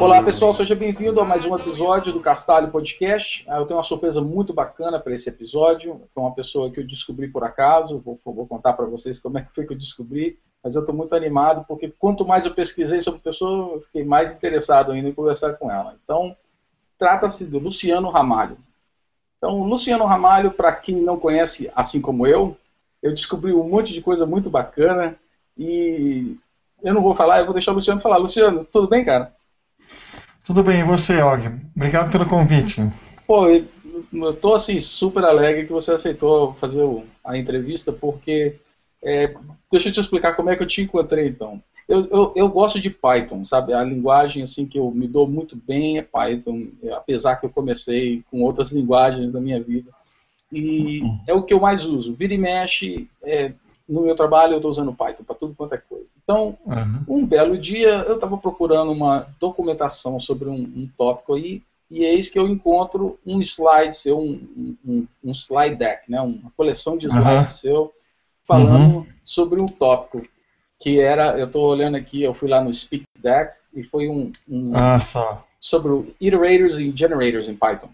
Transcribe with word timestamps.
Olá 0.00 0.22
pessoal, 0.22 0.54
seja 0.54 0.74
bem-vindo 0.74 1.20
a 1.20 1.24
mais 1.24 1.44
um 1.44 1.56
episódio 1.56 2.12
do 2.12 2.20
Castalho 2.20 2.70
Podcast. 2.70 3.44
Ah, 3.48 3.58
Eu 3.58 3.66
tenho 3.66 3.78
uma 3.78 3.84
surpresa 3.84 4.20
muito 4.20 4.52
bacana 4.52 5.00
para 5.00 5.14
esse 5.14 5.28
episódio. 5.28 6.00
Foi 6.14 6.22
uma 6.22 6.34
pessoa 6.34 6.70
que 6.70 6.80
eu 6.80 6.86
descobri 6.86 7.28
por 7.28 7.44
acaso. 7.44 7.98
Vou, 7.98 8.18
vou 8.24 8.46
contar 8.46 8.74
para 8.74 8.86
vocês 8.86 9.18
como 9.18 9.38
é 9.38 9.42
que 9.42 9.54
foi 9.54 9.66
que 9.66 9.72
eu 9.72 9.78
descobri. 9.78 10.38
Mas 10.62 10.74
eu 10.74 10.80
estou 10.80 10.94
muito 10.94 11.14
animado 11.14 11.64
porque 11.66 11.92
quanto 11.98 12.24
mais 12.24 12.44
eu 12.44 12.54
pesquisei 12.54 13.00
sobre 13.00 13.18
a 13.20 13.24
pessoa, 13.24 13.74
eu 13.74 13.80
fiquei 13.80 14.04
mais 14.04 14.34
interessado 14.34 14.92
ainda 14.92 15.08
em 15.08 15.14
conversar 15.14 15.54
com 15.54 15.70
ela. 15.70 15.96
Então, 16.04 16.36
trata-se 16.98 17.46
do 17.46 17.58
Luciano 17.58 18.10
Ramalho. 18.10 18.56
Então, 19.38 19.64
Luciano 19.64 20.04
Ramalho, 20.04 20.52
para 20.52 20.72
quem 20.72 21.02
não 21.02 21.18
conhece, 21.18 21.68
assim 21.74 22.00
como 22.00 22.28
eu, 22.28 22.56
eu 23.02 23.12
descobri 23.12 23.52
um 23.52 23.68
monte 23.68 23.92
de 23.92 24.00
coisa 24.00 24.24
muito 24.24 24.48
bacana 24.48 25.16
e 25.58 26.36
eu 26.82 26.94
não 26.94 27.02
vou 27.02 27.14
falar, 27.14 27.40
eu 27.40 27.44
vou 27.44 27.54
deixar 27.54 27.72
o 27.72 27.74
Luciano 27.74 28.00
falar. 28.00 28.16
Luciano, 28.16 28.64
tudo 28.64 28.88
bem, 28.88 29.04
cara? 29.04 29.32
Tudo 30.44 30.62
bem, 30.62 30.80
e 30.80 30.84
você, 30.84 31.22
Og? 31.22 31.48
Obrigado 31.76 32.10
pelo 32.10 32.26
convite. 32.26 32.82
Pô, 33.26 33.46
eu 33.48 34.34
tô 34.34 34.54
assim 34.54 34.80
super 34.80 35.24
alegre 35.24 35.66
que 35.66 35.72
você 35.72 35.92
aceitou 35.92 36.54
fazer 36.54 36.82
a 37.24 37.36
entrevista, 37.38 37.92
porque 37.92 38.56
é, 39.02 39.34
deixa 39.70 39.88
eu 39.88 39.92
te 39.92 40.00
explicar 40.00 40.34
como 40.34 40.50
é 40.50 40.56
que 40.56 40.62
eu 40.62 40.66
te 40.66 40.82
encontrei 40.82 41.28
então. 41.28 41.62
Eu, 41.88 42.06
eu, 42.10 42.32
eu 42.36 42.48
gosto 42.48 42.80
de 42.80 42.90
Python, 42.90 43.44
sabe? 43.44 43.74
A 43.74 43.82
linguagem 43.82 44.42
assim 44.42 44.66
que 44.66 44.78
eu 44.78 44.90
me 44.90 45.06
dou 45.06 45.28
muito 45.28 45.56
bem 45.56 45.98
é 45.98 46.02
Python, 46.02 46.68
é, 46.82 46.92
apesar 46.92 47.36
que 47.36 47.46
eu 47.46 47.50
comecei 47.50 48.22
com 48.30 48.42
outras 48.42 48.70
linguagens 48.72 49.30
da 49.30 49.40
minha 49.40 49.62
vida. 49.62 49.90
E 50.50 51.02
é 51.26 51.32
o 51.32 51.42
que 51.42 51.54
eu 51.54 51.60
mais 51.60 51.84
uso. 51.84 52.14
Vira 52.14 52.34
e 52.34 52.38
mexe, 52.38 53.08
é, 53.22 53.52
no 53.88 54.02
meu 54.02 54.14
trabalho 54.14 54.52
eu 54.52 54.56
estou 54.56 54.70
usando 54.70 54.94
Python 54.94 55.24
para 55.24 55.34
tudo 55.34 55.54
quanto 55.54 55.74
é 55.74 55.78
coisa. 55.78 56.06
Então, 56.24 56.56
Aham. 56.66 57.04
um 57.08 57.26
belo 57.26 57.58
dia 57.58 58.04
eu 58.06 58.14
estava 58.14 58.36
procurando 58.36 58.92
uma 58.92 59.26
documentação 59.40 60.18
sobre 60.20 60.48
um, 60.48 60.54
um 60.54 60.88
tópico 60.96 61.34
aí 61.34 61.62
e 61.90 62.04
eis 62.04 62.28
que 62.28 62.38
eu 62.38 62.48
encontro 62.48 63.18
um 63.26 63.40
slide 63.40 63.94
seu, 63.94 64.18
um, 64.18 64.76
um, 64.84 65.06
um 65.22 65.32
slide 65.32 65.74
deck, 65.76 66.10
né, 66.10 66.20
uma 66.20 66.50
coleção 66.56 66.96
de 66.96 67.06
slides 67.06 67.28
Aham. 67.28 67.46
seu 67.48 67.92
falando 68.46 69.06
sobre 69.24 69.60
um 69.60 69.66
tópico 69.66 70.22
que 70.80 70.98
era, 70.98 71.38
eu 71.38 71.46
estou 71.46 71.68
olhando 71.68 71.96
aqui, 71.96 72.22
eu 72.22 72.34
fui 72.34 72.48
lá 72.48 72.60
no 72.60 72.72
Speak 72.72 73.04
Deck 73.18 73.54
e 73.74 73.84
foi 73.84 74.08
um, 74.08 74.32
um 74.48 74.72
Ah, 74.74 75.00
só. 75.00 75.46
sobre 75.60 75.92
o 75.92 76.14
iterators 76.20 76.78
e 76.78 76.92
generators 76.94 77.48
em 77.48 77.54
Python. 77.54 77.88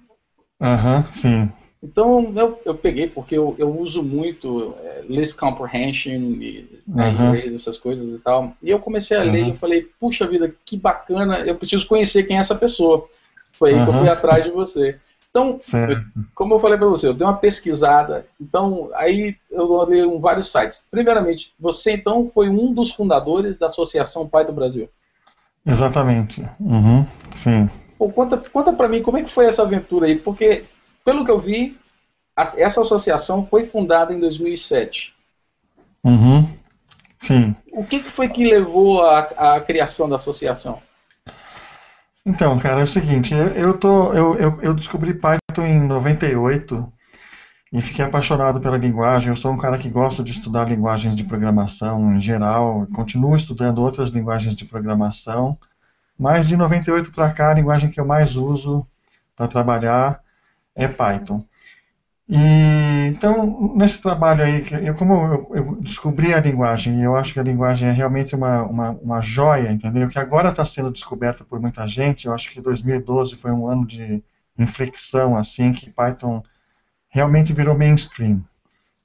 Aham, 0.60 1.04
sim. 1.12 1.50
Então 1.82 2.32
eu, 2.34 2.60
eu 2.64 2.74
peguei 2.74 3.06
porque 3.06 3.36
eu, 3.38 3.54
eu 3.58 3.78
uso 3.78 4.02
muito 4.02 4.74
é, 4.82 5.04
list 5.08 5.38
comprehension 5.38 6.12
e 6.12 6.80
né, 6.86 7.08
Aham. 7.08 7.28
arrays, 7.28 7.54
essas 7.54 7.78
coisas 7.78 8.10
e 8.10 8.18
tal. 8.18 8.52
E 8.62 8.70
eu 8.70 8.80
comecei 8.80 9.16
a 9.16 9.22
ler 9.22 9.40
Aham. 9.40 9.46
e 9.46 9.50
eu 9.50 9.56
falei, 9.56 9.88
puxa 10.00 10.26
vida, 10.26 10.52
que 10.64 10.76
bacana, 10.76 11.38
eu 11.40 11.54
preciso 11.54 11.86
conhecer 11.86 12.24
quem 12.24 12.36
é 12.36 12.40
essa 12.40 12.54
pessoa. 12.54 13.08
Foi 13.52 13.74
aí 13.74 13.82
que 13.82 13.88
eu 13.88 13.94
fui 13.94 14.08
atrás 14.08 14.44
de 14.44 14.50
você. 14.50 14.98
Então, 15.30 15.58
Certo. 15.60 16.04
como 16.34 16.54
eu 16.54 16.58
falei 16.58 16.78
para 16.78 16.88
você, 16.88 17.06
eu 17.06 17.14
dei 17.14 17.26
uma 17.26 17.36
pesquisada. 17.36 18.26
Então, 18.40 18.90
aí 18.94 19.36
eu 19.50 19.70
olhei 19.70 20.02
em 20.02 20.20
vários 20.20 20.50
sites. 20.50 20.86
Primeiramente, 20.90 21.52
você 21.60 21.92
então 21.92 22.26
foi 22.26 22.48
um 22.48 22.72
dos 22.72 22.92
fundadores 22.92 23.58
da 23.58 23.66
Associação 23.66 24.28
Python 24.28 24.52
Brasil. 24.52 24.88
Exatamente. 25.66 26.44
Uhum, 26.58 27.06
sim. 27.36 27.68
Pô, 27.98 28.08
conta 28.10 28.40
conta 28.50 28.72
para 28.72 28.88
mim 28.88 29.02
como 29.02 29.18
é 29.18 29.22
que 29.22 29.30
foi 29.30 29.44
essa 29.46 29.62
aventura 29.62 30.06
aí, 30.06 30.16
porque 30.16 30.64
pelo 31.04 31.24
que 31.24 31.30
eu 31.30 31.38
vi, 31.38 31.76
essa 32.36 32.80
associação 32.80 33.44
foi 33.44 33.66
fundada 33.66 34.12
em 34.12 34.20
2007. 34.20 35.14
Uhum, 36.04 36.48
sim. 37.16 37.54
O 37.72 37.84
que, 37.84 38.00
que 38.00 38.10
foi 38.10 38.28
que 38.28 38.48
levou 38.48 39.02
à, 39.02 39.20
à 39.54 39.60
criação 39.60 40.08
da 40.08 40.16
associação? 40.16 40.80
Então, 42.24 42.58
cara, 42.58 42.80
é 42.80 42.84
o 42.84 42.86
seguinte, 42.86 43.34
eu, 43.34 43.48
eu 43.48 43.78
tô, 43.78 44.12
eu, 44.12 44.36
eu, 44.36 44.62
eu 44.62 44.74
descobri 44.74 45.14
Python 45.14 45.64
em 45.64 45.80
98 45.80 46.92
e 47.72 47.80
fiquei 47.80 48.04
apaixonado 48.04 48.60
pela 48.60 48.76
linguagem. 48.76 49.30
Eu 49.30 49.36
sou 49.36 49.52
um 49.52 49.58
cara 49.58 49.78
que 49.78 49.88
gosta 49.88 50.22
de 50.22 50.32
estudar 50.32 50.68
linguagens 50.68 51.16
de 51.16 51.24
programação 51.24 52.14
em 52.14 52.20
geral, 52.20 52.86
continuo 52.94 53.36
estudando 53.36 53.78
outras 53.78 54.10
linguagens 54.10 54.54
de 54.54 54.64
programação, 54.64 55.58
mas 56.18 56.48
de 56.48 56.56
98 56.56 57.10
para 57.12 57.30
cá, 57.30 57.50
a 57.50 57.54
linguagem 57.54 57.90
que 57.90 58.00
eu 58.00 58.04
mais 58.04 58.36
uso 58.36 58.86
para 59.34 59.48
trabalhar 59.48 60.20
é 60.78 60.88
Python. 60.88 61.44
E 62.28 63.06
então, 63.08 63.74
nesse 63.74 64.02
trabalho 64.02 64.44
aí, 64.44 64.64
eu, 64.84 64.94
como 64.94 65.14
eu, 65.14 65.50
eu 65.54 65.80
descobri 65.80 66.34
a 66.34 66.40
linguagem, 66.40 67.00
e 67.00 67.02
eu 67.02 67.16
acho 67.16 67.32
que 67.32 67.40
a 67.40 67.42
linguagem 67.42 67.88
é 67.88 67.92
realmente 67.92 68.34
uma, 68.34 68.62
uma, 68.64 68.90
uma 68.90 69.20
joia, 69.20 69.72
entendeu? 69.72 70.08
Que 70.08 70.18
agora 70.18 70.50
está 70.50 70.64
sendo 70.64 70.90
descoberta 70.90 71.44
por 71.44 71.60
muita 71.60 71.86
gente. 71.86 72.26
Eu 72.26 72.34
acho 72.34 72.50
que 72.50 72.60
2012 72.60 73.34
foi 73.36 73.50
um 73.50 73.66
ano 73.66 73.86
de 73.86 74.22
inflexão, 74.58 75.36
assim, 75.36 75.72
que 75.72 75.90
Python 75.90 76.42
realmente 77.08 77.52
virou 77.52 77.76
mainstream, 77.76 78.42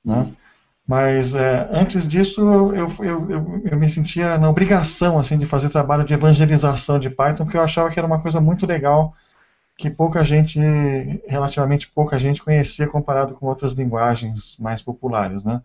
né? 0.03 0.31
Mas 0.85 1.33
é, 1.33 1.69
antes 1.71 2.05
disso, 2.05 2.41
eu, 2.41 2.75
eu, 2.75 3.29
eu, 3.29 3.61
eu 3.63 3.77
me 3.77 3.89
sentia 3.89 4.37
na 4.37 4.49
obrigação, 4.49 5.17
assim, 5.17 5.37
de 5.37 5.45
fazer 5.45 5.69
trabalho 5.69 6.03
de 6.03 6.13
evangelização 6.13 6.99
de 6.99 7.09
Python, 7.09 7.45
porque 7.45 7.57
eu 7.57 7.61
achava 7.61 7.89
que 7.89 7.97
era 7.97 8.05
uma 8.05 8.21
coisa 8.21 8.41
muito 8.41 8.65
legal 8.65 9.13
que 9.77 9.89
pouca 9.89 10.23
gente, 10.23 10.59
relativamente 11.27 11.89
pouca 11.91 12.19
gente 12.19 12.43
conhecia 12.43 12.87
comparado 12.87 13.33
com 13.33 13.47
outras 13.47 13.73
linguagens 13.73 14.57
mais 14.59 14.81
populares, 14.81 15.43
né? 15.43 15.61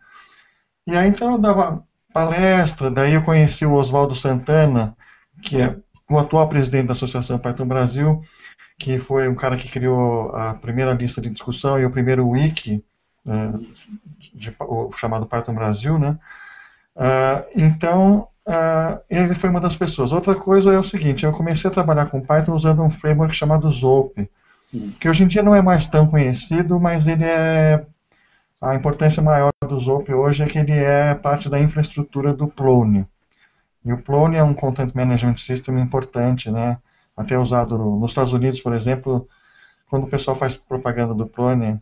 E 0.87 0.97
aí 0.97 1.09
então 1.09 1.33
eu 1.33 1.39
dava 1.39 1.85
palestra, 2.13 2.91
daí 2.91 3.15
eu 3.15 3.23
conheci 3.23 3.67
o 3.67 3.75
Oswaldo 3.75 4.15
Santana, 4.15 4.97
que 5.43 5.61
é 5.61 5.77
o 6.11 6.19
atual 6.19 6.49
presidente 6.49 6.87
da 6.87 6.93
Associação 6.93 7.39
Python 7.39 7.67
Brasil, 7.67 8.23
que 8.79 8.99
foi 8.99 9.29
um 9.29 9.35
cara 9.35 9.57
que 9.57 9.71
criou 9.71 10.35
a 10.35 10.55
primeira 10.55 10.95
lista 10.95 11.21
de 11.21 11.31
discussão 11.31 11.79
e 11.79 11.85
o 11.85 11.91
primeiro 11.91 12.29
wiki, 12.29 12.85
eh, 13.27 13.53
de- 14.35 14.55
o 14.61 14.93
chamado 14.93 15.27
Python 15.27 15.55
Brasil, 15.55 15.99
né? 15.99 16.19
Ah, 16.97 17.45
então, 17.55 18.29
ah, 18.49 19.01
ele 19.11 19.35
foi 19.35 19.51
uma 19.51 19.61
das 19.61 19.77
pessoas. 19.77 20.13
Outra 20.13 20.35
coisa 20.35 20.73
é 20.73 20.79
o 20.79 20.83
seguinte, 20.83 21.25
eu 21.27 21.33
comecei 21.33 21.71
a 21.71 21.73
trabalhar 21.73 22.07
com 22.07 22.21
Python 22.21 22.53
usando 22.55 22.83
um 22.83 22.91
framework 22.91 23.35
chamado 23.35 23.71
Zope, 23.71 24.31
Hum. 24.73 24.93
que 25.01 25.09
hoje 25.09 25.25
em 25.25 25.27
dia 25.27 25.43
não 25.43 25.55
é 25.55 25.63
mais 25.63 25.87
tão 25.87 26.07
conhecido, 26.07 26.79
mas 26.79 27.07
ele 27.07 27.25
é 27.25 27.87
a 28.61 28.75
importância 28.75 29.23
maior 29.23 29.51
do 29.67 29.79
Zope 29.79 30.13
hoje 30.13 30.43
é 30.43 30.47
que 30.47 30.59
ele 30.59 30.73
é 30.73 31.15
parte 31.15 31.49
da 31.49 31.59
infraestrutura 31.61 32.35
do 32.35 32.49
Plone. 32.49 33.07
E 33.85 33.93
o 33.93 34.03
Plone 34.03 34.37
é 34.37 34.43
um 34.43 34.53
content 34.53 34.93
management 34.95 35.37
system 35.37 35.79
importante, 35.81 36.51
né? 36.51 36.79
Até 37.17 37.39
usado 37.39 37.79
no- 37.79 37.99
nos 37.99 38.11
Estados 38.11 38.33
Unidos, 38.35 38.61
por 38.61 38.75
exemplo, 38.75 39.27
quando 39.89 40.05
o 40.05 40.09
pessoal 40.11 40.35
faz 40.37 40.55
propaganda 40.57 41.15
do 41.15 41.27
Plone, 41.27 41.81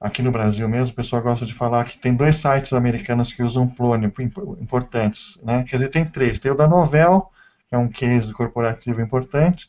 aqui 0.00 0.22
no 0.22 0.30
Brasil 0.32 0.68
mesmo, 0.68 0.92
o 0.92 0.96
pessoal 0.96 1.22
gosta 1.22 1.46
de 1.46 1.54
falar 1.54 1.84
que 1.84 1.98
tem 1.98 2.14
dois 2.14 2.36
sites 2.36 2.72
americanos 2.72 3.32
que 3.32 3.42
usam 3.42 3.66
Plone 3.68 4.06
imp- 4.06 4.38
importantes, 4.60 5.40
né? 5.42 5.64
Quer 5.64 5.76
dizer, 5.76 5.88
tem 5.88 6.04
três. 6.04 6.38
Tem 6.38 6.52
o 6.52 6.54
da 6.54 6.66
Novell, 6.68 7.30
que 7.68 7.74
é 7.74 7.78
um 7.78 7.88
case 7.88 8.32
corporativo 8.32 9.00
importante, 9.00 9.68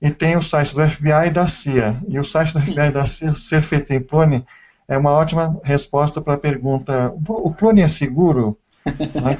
e 0.00 0.10
tem 0.10 0.36
o 0.36 0.42
site 0.42 0.74
do 0.74 0.82
FBI 0.88 1.28
e 1.28 1.30
da 1.30 1.48
CIA. 1.48 2.00
E 2.08 2.18
o 2.18 2.24
site 2.24 2.52
do 2.52 2.60
FBI 2.60 2.86
e 2.88 2.90
da 2.92 3.06
CIA 3.06 3.34
ser 3.34 3.62
feito 3.62 3.92
em 3.92 4.00
Plone 4.00 4.46
é 4.86 4.96
uma 4.96 5.10
ótima 5.12 5.58
resposta 5.64 6.20
para 6.20 6.34
a 6.34 6.38
pergunta: 6.38 7.12
o 7.28 7.52
Plone 7.54 7.82
é 7.82 7.88
seguro? 7.88 8.58
Né? 9.20 9.36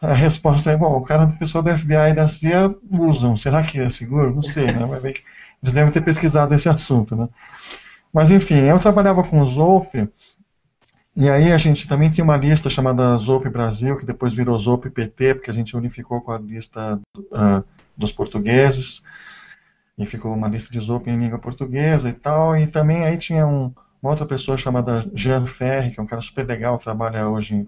A 0.00 0.12
resposta 0.14 0.70
é: 0.72 0.76
bom, 0.76 0.96
o 0.96 1.02
cara 1.02 1.24
do 1.26 1.34
pessoal 1.38 1.62
do 1.62 1.70
FBI 1.70 2.10
e 2.10 2.14
da 2.14 2.28
CIA 2.28 2.74
usam. 2.90 3.36
Será 3.36 3.62
que 3.62 3.80
é 3.80 3.88
seguro? 3.88 4.34
Não 4.34 4.42
sei, 4.42 4.66
né? 4.66 4.84
Vai 4.84 5.00
ver 5.00 5.12
que 5.12 5.22
eles 5.62 5.74
devem 5.74 5.92
ter 5.92 6.00
pesquisado 6.02 6.52
esse 6.54 6.68
assunto, 6.68 7.14
né? 7.16 7.28
Mas 8.12 8.30
enfim, 8.30 8.60
eu 8.60 8.78
trabalhava 8.78 9.22
com 9.22 9.40
o 9.40 9.44
Zope, 9.46 10.08
e 11.14 11.28
aí 11.28 11.52
a 11.52 11.58
gente 11.58 11.86
também 11.86 12.08
tinha 12.08 12.24
uma 12.24 12.36
lista 12.36 12.70
chamada 12.70 13.16
Zope 13.16 13.48
Brasil, 13.48 13.98
que 13.98 14.06
depois 14.06 14.34
virou 14.34 14.58
Zope 14.58 14.90
PT, 14.90 15.34
porque 15.36 15.50
a 15.50 15.54
gente 15.54 15.76
unificou 15.76 16.20
com 16.20 16.32
a 16.32 16.38
lista 16.38 17.00
ah, 17.32 17.62
dos 17.96 18.12
portugueses, 18.12 19.04
e 19.96 20.06
ficou 20.06 20.34
uma 20.34 20.48
lista 20.48 20.72
de 20.72 20.80
Zope 20.80 21.10
em 21.10 21.18
língua 21.18 21.38
portuguesa 21.38 22.08
e 22.08 22.12
tal, 22.14 22.56
e 22.56 22.66
também 22.66 23.04
aí 23.04 23.18
tinha 23.18 23.46
um, 23.46 23.72
uma 24.02 24.10
outra 24.10 24.26
pessoa 24.26 24.56
chamada 24.56 25.00
Jean 25.14 25.46
Ferri, 25.46 25.90
que 25.90 26.00
é 26.00 26.02
um 26.02 26.06
cara 26.06 26.20
super 26.22 26.46
legal, 26.46 26.78
trabalha 26.78 27.28
hoje 27.28 27.66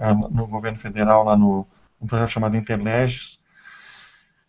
ah, 0.00 0.14
no 0.14 0.46
governo 0.46 0.78
federal, 0.78 1.24
lá 1.24 1.36
no 1.36 1.66
um 2.00 2.06
projeto 2.06 2.30
chamado 2.30 2.56
Interleges, 2.56 3.40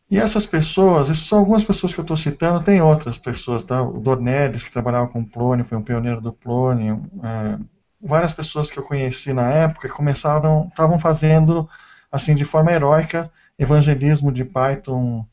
E 0.10 0.19
essas 0.19 0.46
pessoas, 0.46 1.10
essas 1.10 1.25
são 1.25 1.40
algumas 1.40 1.63
pessoas 1.63 1.94
que 1.94 2.00
eu 2.00 2.04
estou 2.04 2.16
citando, 2.18 2.63
tem 2.63 2.81
outras 2.81 3.18
pessoas, 3.18 3.63
tá? 3.63 3.81
O 3.81 4.00
Dornelles, 4.00 4.63
que 4.63 4.72
trabalhava 4.72 5.07
com 5.07 5.24
Plone, 5.24 5.63
foi 5.63 5.78
um 5.78 5.81
pioneiro 5.81 6.22
do 6.22 6.31
Plone, 6.31 7.02
é, 7.24 7.57
várias 8.00 8.31
pessoas 8.31 8.69
que 8.69 8.78
eu 8.78 8.84
conheci 8.84 9.34
na 9.34 9.50
época 9.50 9.90
começaram, 9.90 10.68
estavam 10.69 11.00
fazendo, 11.00 11.68
assim, 12.12 12.36
de 12.36 12.46
forma 12.46 12.72
heróica, 12.72 13.31
evangelismo 13.57 14.31
de 14.31 14.46
Python 14.46 15.25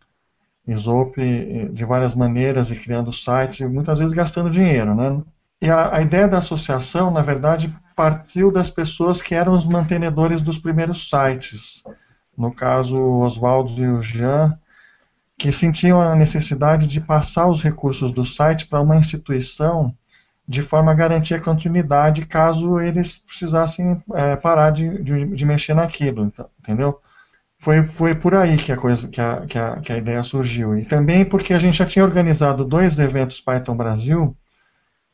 Zope 0.74 1.70
de 1.72 1.84
várias 1.84 2.14
maneiras 2.14 2.70
e 2.70 2.76
criando 2.76 3.12
sites, 3.12 3.60
e 3.60 3.66
muitas 3.66 3.98
vezes 3.98 4.14
gastando 4.14 4.50
dinheiro, 4.50 4.94
né? 4.94 5.20
E 5.60 5.68
a, 5.68 5.96
a 5.96 6.02
ideia 6.02 6.28
da 6.28 6.38
associação, 6.38 7.10
na 7.10 7.20
verdade, 7.20 7.74
partiu 7.94 8.50
das 8.50 8.70
pessoas 8.70 9.20
que 9.20 9.34
eram 9.34 9.54
os 9.54 9.66
mantenedores 9.66 10.40
dos 10.40 10.58
primeiros 10.58 11.08
sites. 11.08 11.84
No 12.36 12.52
caso, 12.52 12.96
o 12.96 13.20
Oswaldo 13.22 13.72
e 13.82 13.88
o 13.88 14.00
Jean, 14.00 14.58
que 15.42 15.50
sentiam 15.50 16.00
a 16.00 16.14
necessidade 16.14 16.86
de 16.86 17.00
passar 17.00 17.48
os 17.48 17.64
recursos 17.64 18.12
do 18.12 18.24
site 18.24 18.68
para 18.68 18.80
uma 18.80 18.96
instituição 18.96 19.92
de 20.46 20.62
forma 20.62 20.92
a 20.92 20.94
garantir 20.94 21.34
a 21.34 21.40
continuidade 21.40 22.26
caso 22.26 22.78
eles 22.78 23.18
precisassem 23.18 24.00
é, 24.14 24.36
parar 24.36 24.70
de, 24.70 25.02
de, 25.02 25.26
de, 25.26 25.44
mexer 25.44 25.74
naquilo, 25.74 26.26
então, 26.26 26.48
entendeu? 26.60 27.00
Foi, 27.58 27.82
foi 27.82 28.14
por 28.14 28.36
aí 28.36 28.56
que 28.56 28.70
a, 28.70 28.76
coisa, 28.76 29.08
que, 29.08 29.20
a, 29.20 29.40
que, 29.40 29.58
a, 29.58 29.80
que 29.80 29.92
a 29.92 29.96
ideia 29.96 30.22
surgiu. 30.22 30.78
E 30.78 30.84
também 30.84 31.24
porque 31.24 31.52
a 31.52 31.58
gente 31.58 31.76
já 31.76 31.86
tinha 31.86 32.04
organizado 32.04 32.64
dois 32.64 33.00
eventos 33.00 33.40
Python 33.40 33.76
Brasil, 33.76 34.36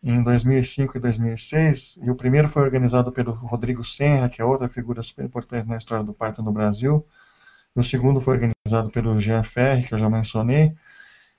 em 0.03 0.23
2005 0.23 0.99
e 0.99 1.01
2006, 1.01 2.01
e 2.03 2.11
o 2.11 2.15
primeiro 2.15 2.49
foi 2.49 2.63
organizado 2.63 3.11
pelo 3.13 3.33
Rodrigo 3.33 3.83
Senra, 3.83 4.29
que 4.29 4.43
é 4.43 4.45
outra 4.45 4.69
figura 4.69 5.03
super 5.03 5.25
importante 5.25 5.67
na 5.67 5.79
história 5.79 6.05
do 6.05 6.13
Python 6.13 6.43
no 6.43 6.53
Brasil, 6.53 7.03
o 7.81 7.85
segundo 7.85 8.21
foi 8.21 8.35
organizado 8.35 8.91
pelo 8.91 9.19
Ferri, 9.45 9.85
que 9.85 9.95
eu 9.95 9.99
já 9.99 10.09
mencionei. 10.09 10.75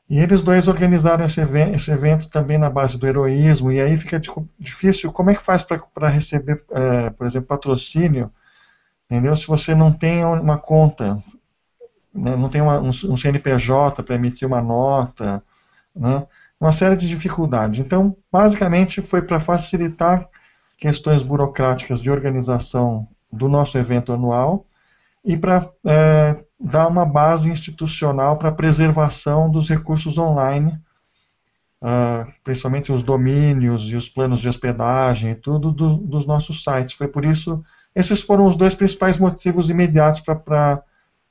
E 0.09 0.19
eles 0.19 0.41
dois 0.41 0.67
organizaram 0.67 1.23
esse 1.23 1.39
evento, 1.39 1.75
esse 1.75 1.91
evento 1.91 2.29
também 2.29 2.57
na 2.57 2.69
base 2.69 2.97
do 2.97 3.05
heroísmo, 3.05 3.71
e 3.71 3.79
aí 3.79 3.95
fica 3.95 4.19
difícil, 4.59 5.11
como 5.11 5.29
é 5.29 5.35
que 5.35 5.41
faz 5.41 5.63
para 5.63 6.09
receber, 6.09 6.63
é, 6.71 7.11
por 7.11 7.27
exemplo, 7.27 7.47
patrocínio, 7.47 8.31
entendeu? 9.05 9.35
Se 9.35 9.45
você 9.45 9.75
não 9.75 9.91
tem 9.91 10.25
uma 10.25 10.57
conta, 10.57 11.21
né, 12.13 12.35
não 12.35 12.49
tem 12.49 12.59
uma, 12.59 12.79
um, 12.79 12.89
um, 12.89 13.15
CNPJ 13.15 14.01
para 14.01 14.15
emitir 14.15 14.47
uma 14.47 14.61
nota, 14.61 15.43
né, 15.95 16.25
uma 16.59 16.71
série 16.71 16.95
de 16.95 17.07
dificuldades. 17.07 17.79
Então, 17.79 18.17
basicamente, 18.31 19.01
foi 19.01 19.21
para 19.21 19.39
facilitar 19.39 20.27
questões 20.77 21.21
burocráticas 21.21 22.01
de 22.01 22.09
organização 22.09 23.07
do 23.31 23.47
nosso 23.47 23.77
evento 23.77 24.11
anual, 24.11 24.65
e 25.23 25.37
para 25.37 25.69
é, 25.85 26.43
dar 26.59 26.87
uma 26.87 27.05
base 27.05 27.49
institucional 27.49 28.37
para 28.37 28.49
a 28.49 28.53
preservação 28.53 29.49
dos 29.49 29.69
recursos 29.69 30.17
online, 30.17 30.79
uh, 31.81 32.31
principalmente 32.43 32.91
os 32.91 33.01
domínios 33.01 33.89
e 33.89 33.95
os 33.95 34.09
planos 34.09 34.41
de 34.41 34.49
hospedagem 34.49 35.31
e 35.31 35.35
tudo 35.35 35.71
do, 35.71 35.95
dos 35.97 36.25
nossos 36.25 36.63
sites. 36.63 36.95
Foi 36.95 37.07
por 37.07 37.23
isso, 37.23 37.63
esses 37.95 38.21
foram 38.21 38.45
os 38.45 38.55
dois 38.55 38.75
principais 38.75 39.17
motivos 39.17 39.69
imediatos 39.69 40.21
para 40.21 40.83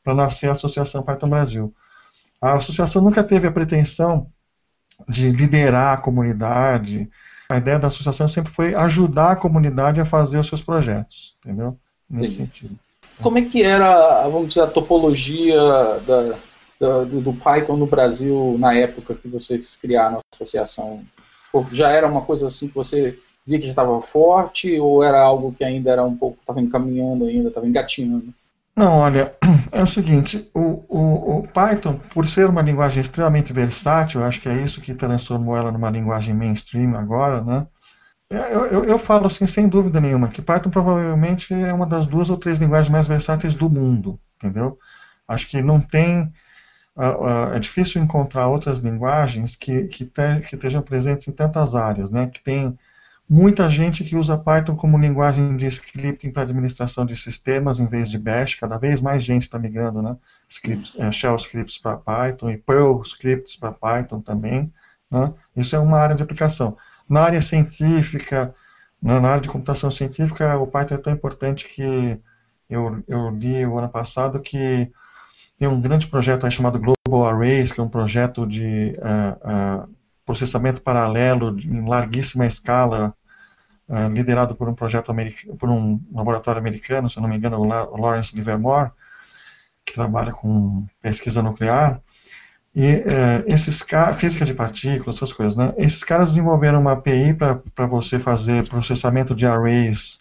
nascer 0.07 0.49
a 0.49 0.53
Associação 0.53 1.03
Python 1.03 1.29
Brasil. 1.29 1.75
A 2.41 2.55
associação 2.55 3.03
nunca 3.03 3.23
teve 3.23 3.47
a 3.47 3.53
pretensão 3.53 4.31
de 5.09 5.31
liderar 5.31 5.95
a 5.95 6.01
comunidade. 6.01 7.11
A 7.51 7.57
ideia 7.57 7.79
da 7.79 7.89
associação 7.89 8.29
sempre 8.29 8.53
foi 8.53 8.75
ajudar 8.75 9.33
a 9.33 9.37
comunidade 9.37 10.01
a 10.01 10.05
fazer 10.05 10.39
os 10.39 10.47
seus 10.47 10.63
projetos, 10.63 11.37
entendeu? 11.45 11.79
Nesse 12.09 12.33
Sim. 12.33 12.45
sentido. 12.45 12.79
Como 13.23 13.39
é 13.39 13.43
que 13.43 13.63
era, 13.63 14.29
vamos 14.29 14.49
dizer, 14.49 14.63
a 14.63 14.67
topologia 14.67 15.57
da, 16.07 16.35
da, 16.81 17.05
do 17.05 17.33
Python 17.33 17.77
no 17.77 17.87
Brasil 17.87 18.57
na 18.59 18.75
época 18.75 19.15
que 19.15 19.29
vocês 19.29 19.77
criaram 19.77 20.19
a 20.19 20.21
associação? 20.33 21.03
Já 21.73 21.91
era 21.91 22.07
uma 22.07 22.23
coisa 22.23 22.47
assim 22.47 22.69
que 22.69 22.75
você 22.75 23.19
via 23.47 23.59
que 23.59 23.65
já 23.65 23.73
estava 23.73 24.01
forte 24.01 24.79
ou 24.79 25.03
era 25.03 25.21
algo 25.21 25.53
que 25.53 25.65
ainda 25.65 25.91
era 25.91 26.05
um 26.05 26.17
pouco, 26.17 26.39
estava 26.41 26.61
encaminhando 26.61 27.25
ainda, 27.25 27.49
estava 27.49 27.67
engatinhando? 27.67 28.33
Não, 28.77 28.99
olha, 28.99 29.35
é 29.73 29.83
o 29.83 29.87
seguinte, 29.87 30.49
o, 30.55 30.85
o, 30.89 31.39
o, 31.39 31.49
Python, 31.49 31.99
por 32.15 32.29
ser 32.29 32.47
uma 32.47 32.63
linguagem 32.63 33.01
extremamente 33.01 33.53
versátil, 33.53 34.23
acho 34.23 34.41
que 34.41 34.49
é 34.49 34.63
isso 34.63 34.81
que 34.81 34.95
transformou 34.95 35.57
ela 35.57 35.73
numa 35.73 35.91
linguagem 35.91 36.33
mainstream 36.33 36.95
agora, 36.95 37.43
né? 37.43 37.67
É, 38.31 38.55
eu, 38.55 38.67
eu, 38.67 38.85
eu, 38.85 38.99
falo 38.99 39.27
assim, 39.27 39.47
sem 39.47 39.67
dúvida 39.69 40.01
nenhuma, 40.01 40.29
que 40.29 40.43
Python 40.43 40.69
provavelmente 40.69 41.55
é 41.55 41.73
uma 41.73 41.87
das 41.87 42.07
duas 42.07 42.29
ou 42.29 42.37
três 42.37 42.59
linguagens 42.59 42.91
mais 42.91 43.07
versáteis 43.07 43.55
do 43.55 43.71
mundo, 43.71 44.21
entendeu? 44.37 44.79
Acho 45.27 45.49
que 45.49 45.63
não 45.63 45.81
tem. 45.81 46.33
Uh, 46.95 47.03
uh, 47.25 47.55
é 47.55 47.61
difícil 47.61 48.03
encontrar 48.03 48.49
outras 48.49 48.81
linguagens 48.81 49.57
que, 49.57 49.85
que, 49.85 50.05
te, 50.05 50.41
que 50.41 50.57
estejam 50.57 50.83
presentes 50.83 51.29
em 51.29 51.33
tantas 51.33 51.75
áreas, 51.75 52.11
né? 52.11 52.27
Que 52.27 52.41
tem 52.43 52.79
muita 53.29 53.71
gente 53.71 54.05
que 54.05 54.17
usa 54.17 54.37
Python 54.37 54.75
como 54.77 54.99
linguagem 54.99 55.57
de 55.57 55.67
scripting 55.67 56.31
para 56.31 56.43
administração 56.43 57.07
de 57.07 57.17
sistemas 57.17 57.79
em 57.79 57.87
vez 57.87 58.11
de 58.11 58.19
Bash, 58.19 58.57
cada 58.57 58.79
vez 58.79 59.01
mais 59.01 59.23
gente 59.23 59.43
está 59.43 59.59
migrando, 59.59 60.03
né? 60.03 60.17
Scripts, 60.49 60.97
é, 60.99 61.11
shell 61.13 61.37
scripts 61.37 61.79
para 61.79 61.97
Python 61.97 62.51
e 62.51 62.59
Perl 62.59 63.01
scripts 63.03 63.57
para 63.57 63.73
Python 63.73 64.21
também, 64.21 64.73
né? 65.11 65.33
Isso 65.57 65.77
é 65.77 65.79
uma 65.79 65.99
área 65.99 66.17
de 66.17 66.23
aplicação. 66.23 66.77
Na 67.09 67.23
área 67.23 67.41
científica, 67.41 68.55
na 69.01 69.17
área 69.29 69.41
de 69.41 69.49
computação 69.49 69.91
científica, 69.91 70.59
o 70.59 70.67
Python 70.67 70.97
é 70.97 70.99
tão 70.99 71.13
importante 71.13 71.69
que 71.69 72.21
eu, 72.69 73.03
eu 73.09 73.31
li 73.31 73.65
o 73.65 73.79
ano 73.79 73.89
passado 73.89 74.43
que 74.43 74.91
tem 75.57 75.67
um 75.67 75.81
grande 75.81 76.07
projeto 76.07 76.45
aí 76.45 76.53
chamado 76.53 76.79
Global 76.79 77.29
Arrays, 77.29 77.73
que 77.73 77.81
é 77.81 77.83
um 77.83 77.89
projeto 77.89 78.47
de 78.47 78.93
uh, 78.99 79.85
uh, 79.85 79.95
processamento 80.25 80.83
paralelo 80.83 81.59
em 81.59 81.89
larguíssima 81.89 82.47
escala, 82.47 83.15
uh, 83.89 84.09
liderado 84.09 84.55
por 84.55 84.69
um 84.69 84.75
projeto 84.75 85.13
por 85.59 85.69
um 85.69 86.01
laboratório 86.13 86.61
americano, 86.61 87.09
se 87.09 87.21
não 87.21 87.29
me 87.29 87.37
engano, 87.37 87.59
o 87.59 87.97
Lawrence 87.97 88.37
Livermore, 88.37 88.93
que 89.85 89.95
trabalha 89.95 90.31
com 90.31 90.87
pesquisa 91.01 91.43
nuclear. 91.43 92.01
E 92.79 92.87
é, 92.87 93.43
esses 93.49 93.83
caras, 93.83 94.21
física 94.21 94.45
de 94.45 94.55
partículas, 94.55 95.17
essas 95.17 95.33
coisas, 95.33 95.57
né? 95.57 95.75
Esses 95.77 96.05
caras 96.05 96.29
desenvolveram 96.29 96.81
uma 96.81 96.93
API 96.93 97.35
para 97.35 97.87
você 97.89 98.21
fazer 98.21 98.69
processamento 98.69 99.35
de 99.35 99.45
arrays 99.49 100.21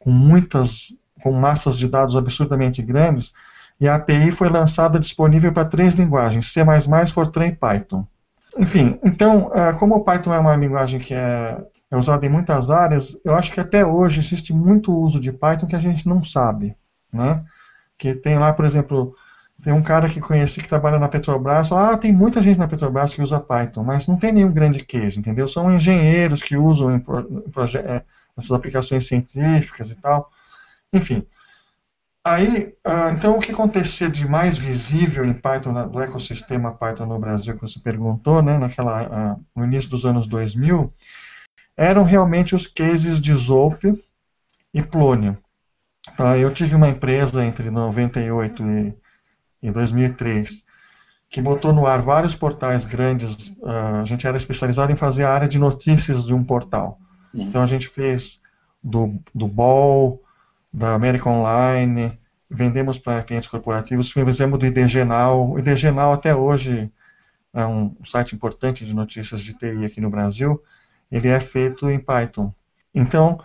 com 0.00 0.10
muitas, 0.10 0.92
com 1.22 1.30
massas 1.30 1.78
de 1.78 1.86
dados 1.86 2.16
absurdamente 2.16 2.82
grandes, 2.82 3.32
e 3.80 3.86
a 3.86 3.94
API 3.94 4.32
foi 4.32 4.48
lançada 4.48 4.98
disponível 4.98 5.52
para 5.52 5.64
três 5.64 5.94
linguagens, 5.94 6.52
C++, 6.52 6.64
Fortran 7.14 7.46
e 7.46 7.52
Python. 7.52 8.04
Enfim, 8.58 8.98
então, 9.04 9.52
é, 9.54 9.72
como 9.74 9.94
o 9.94 10.04
Python 10.04 10.34
é 10.34 10.40
uma 10.40 10.56
linguagem 10.56 10.98
que 10.98 11.14
é, 11.14 11.56
é 11.88 11.96
usada 11.96 12.26
em 12.26 12.28
muitas 12.28 12.68
áreas, 12.68 13.16
eu 13.24 13.36
acho 13.36 13.52
que 13.52 13.60
até 13.60 13.86
hoje 13.86 14.18
existe 14.18 14.52
muito 14.52 14.92
uso 14.92 15.20
de 15.20 15.30
Python 15.30 15.68
que 15.68 15.76
a 15.76 15.80
gente 15.80 16.08
não 16.08 16.24
sabe, 16.24 16.74
né? 17.12 17.44
Que 17.96 18.12
tem 18.12 18.40
lá, 18.40 18.52
por 18.52 18.64
exemplo, 18.64 19.14
tem 19.62 19.72
um 19.72 19.82
cara 19.82 20.08
que 20.08 20.20
conheci 20.20 20.60
que 20.60 20.68
trabalha 20.68 20.98
na 20.98 21.08
Petrobras, 21.08 21.70
ah, 21.70 21.96
tem 21.96 22.12
muita 22.12 22.42
gente 22.42 22.58
na 22.58 22.66
Petrobras 22.66 23.14
que 23.14 23.22
usa 23.22 23.38
Python, 23.38 23.84
mas 23.84 24.08
não 24.08 24.16
tem 24.16 24.32
nenhum 24.32 24.52
grande 24.52 24.84
case, 24.84 25.20
entendeu? 25.20 25.46
São 25.46 25.72
engenheiros 25.72 26.42
que 26.42 26.56
usam 26.56 26.96
é, 26.96 28.02
essas 28.36 28.50
aplicações 28.50 29.06
científicas 29.06 29.90
e 29.90 29.96
tal. 29.96 30.28
Enfim. 30.92 31.24
Aí, 32.24 32.74
uh, 32.86 33.10
então, 33.12 33.36
o 33.36 33.40
que 33.40 33.52
acontecia 33.52 34.08
de 34.08 34.28
mais 34.28 34.58
visível 34.58 35.24
em 35.24 35.32
Python, 35.32 35.88
do 35.88 36.00
ecossistema 36.00 36.72
Python 36.72 37.06
no 37.06 37.18
Brasil, 37.18 37.54
que 37.54 37.62
você 37.62 37.78
perguntou, 37.80 38.42
né, 38.42 38.58
naquela, 38.58 39.34
uh, 39.34 39.44
no 39.56 39.64
início 39.64 39.90
dos 39.90 40.04
anos 40.04 40.26
2000, 40.26 40.92
eram 41.76 42.02
realmente 42.04 42.54
os 42.54 42.66
cases 42.66 43.20
de 43.20 43.32
Zope 43.34 44.00
e 44.74 44.82
Plônio. 44.82 45.38
Uh, 46.18 46.36
eu 46.36 46.52
tive 46.52 46.74
uma 46.74 46.88
empresa 46.88 47.44
entre 47.44 47.70
98 47.70 48.62
e 48.62 49.01
em 49.62 49.70
2003, 49.70 50.64
que 51.30 51.40
botou 51.40 51.72
no 51.72 51.86
ar 51.86 52.02
vários 52.02 52.34
portais 52.34 52.84
grandes. 52.84 53.48
Uh, 53.58 54.00
a 54.02 54.04
gente 54.04 54.26
era 54.26 54.36
especializado 54.36 54.92
em 54.92 54.96
fazer 54.96 55.24
a 55.24 55.32
área 55.32 55.48
de 55.48 55.58
notícias 55.58 56.24
de 56.24 56.34
um 56.34 56.44
portal. 56.44 56.98
Uhum. 57.32 57.42
Então 57.42 57.62
a 57.62 57.66
gente 57.66 57.88
fez 57.88 58.42
do, 58.82 59.18
do 59.34 59.46
Ball, 59.46 60.20
da 60.72 60.94
América 60.94 61.28
Online, 61.28 62.18
vendemos 62.50 62.98
para 62.98 63.22
clientes 63.22 63.48
corporativos, 63.48 64.12
fizemos 64.12 64.58
do 64.58 64.66
IDGenal. 64.66 65.50
O 65.50 65.58
IDGenal 65.58 66.12
até 66.12 66.34
hoje 66.34 66.90
é 67.54 67.64
um 67.66 67.94
site 68.04 68.34
importante 68.34 68.84
de 68.84 68.94
notícias 68.94 69.42
de 69.42 69.54
TI 69.54 69.84
aqui 69.84 70.00
no 70.00 70.10
Brasil. 70.10 70.62
Ele 71.10 71.28
é 71.28 71.40
feito 71.40 71.90
em 71.90 71.98
Python. 71.98 72.52
Então, 72.94 73.38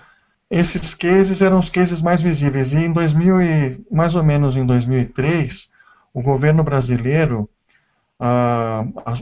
esses 0.49 0.93
cases 0.93 1.41
eram 1.41 1.59
os 1.59 1.69
cases 1.69 2.01
mais 2.01 2.21
visíveis. 2.21 2.73
E 2.73 2.77
em 2.77 2.91
2000 2.91 3.41
e, 3.41 3.85
mais 3.91 4.15
ou 4.15 4.23
menos 4.23 4.55
em 4.55 4.65
2003, 4.65 5.71
o 6.17 6.21
governo 6.23 6.63
brasileiro, 6.63 7.47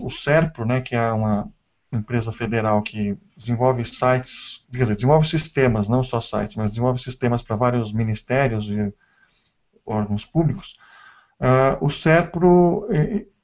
o 0.01 0.09
SERPRO, 0.09 0.65
né, 0.65 0.79
que 0.79 0.95
é 0.95 1.11
uma 1.11 1.51
empresa 1.91 2.31
federal 2.31 2.81
que 2.81 3.17
desenvolve 3.35 3.83
sites, 3.83 4.65
quer 4.71 4.83
dizer, 4.83 4.95
desenvolve 4.95 5.27
sistemas, 5.27 5.89
não 5.89 6.01
só 6.01 6.21
sites, 6.21 6.55
mas 6.55 6.71
desenvolve 6.71 6.97
sistemas 6.97 7.43
para 7.43 7.57
vários 7.57 7.91
ministérios 7.91 8.69
e 8.69 8.93
órgãos 9.85 10.23
públicos, 10.23 10.77
uh, 11.41 11.85
o 11.85 11.89
Serpro 11.89 12.87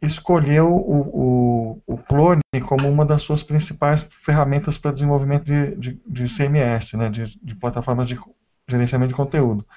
escolheu 0.01 0.67
o, 0.73 1.75
o, 1.75 1.81
o 1.85 1.97
Clone 1.97 2.41
como 2.65 2.89
uma 2.89 3.05
das 3.05 3.21
suas 3.21 3.43
principais 3.43 4.07
ferramentas 4.09 4.77
para 4.77 4.93
desenvolvimento 4.93 5.43
de, 5.43 5.75
de, 5.75 6.01
de 6.07 6.25
CMS, 6.25 6.93
né, 6.93 7.09
de, 7.09 7.23
de, 7.43 7.55
plataformas 7.55 8.07
de 8.07 8.17
gerenciamento 8.65 9.09
de 9.09 9.17
conteúdo. 9.17 9.67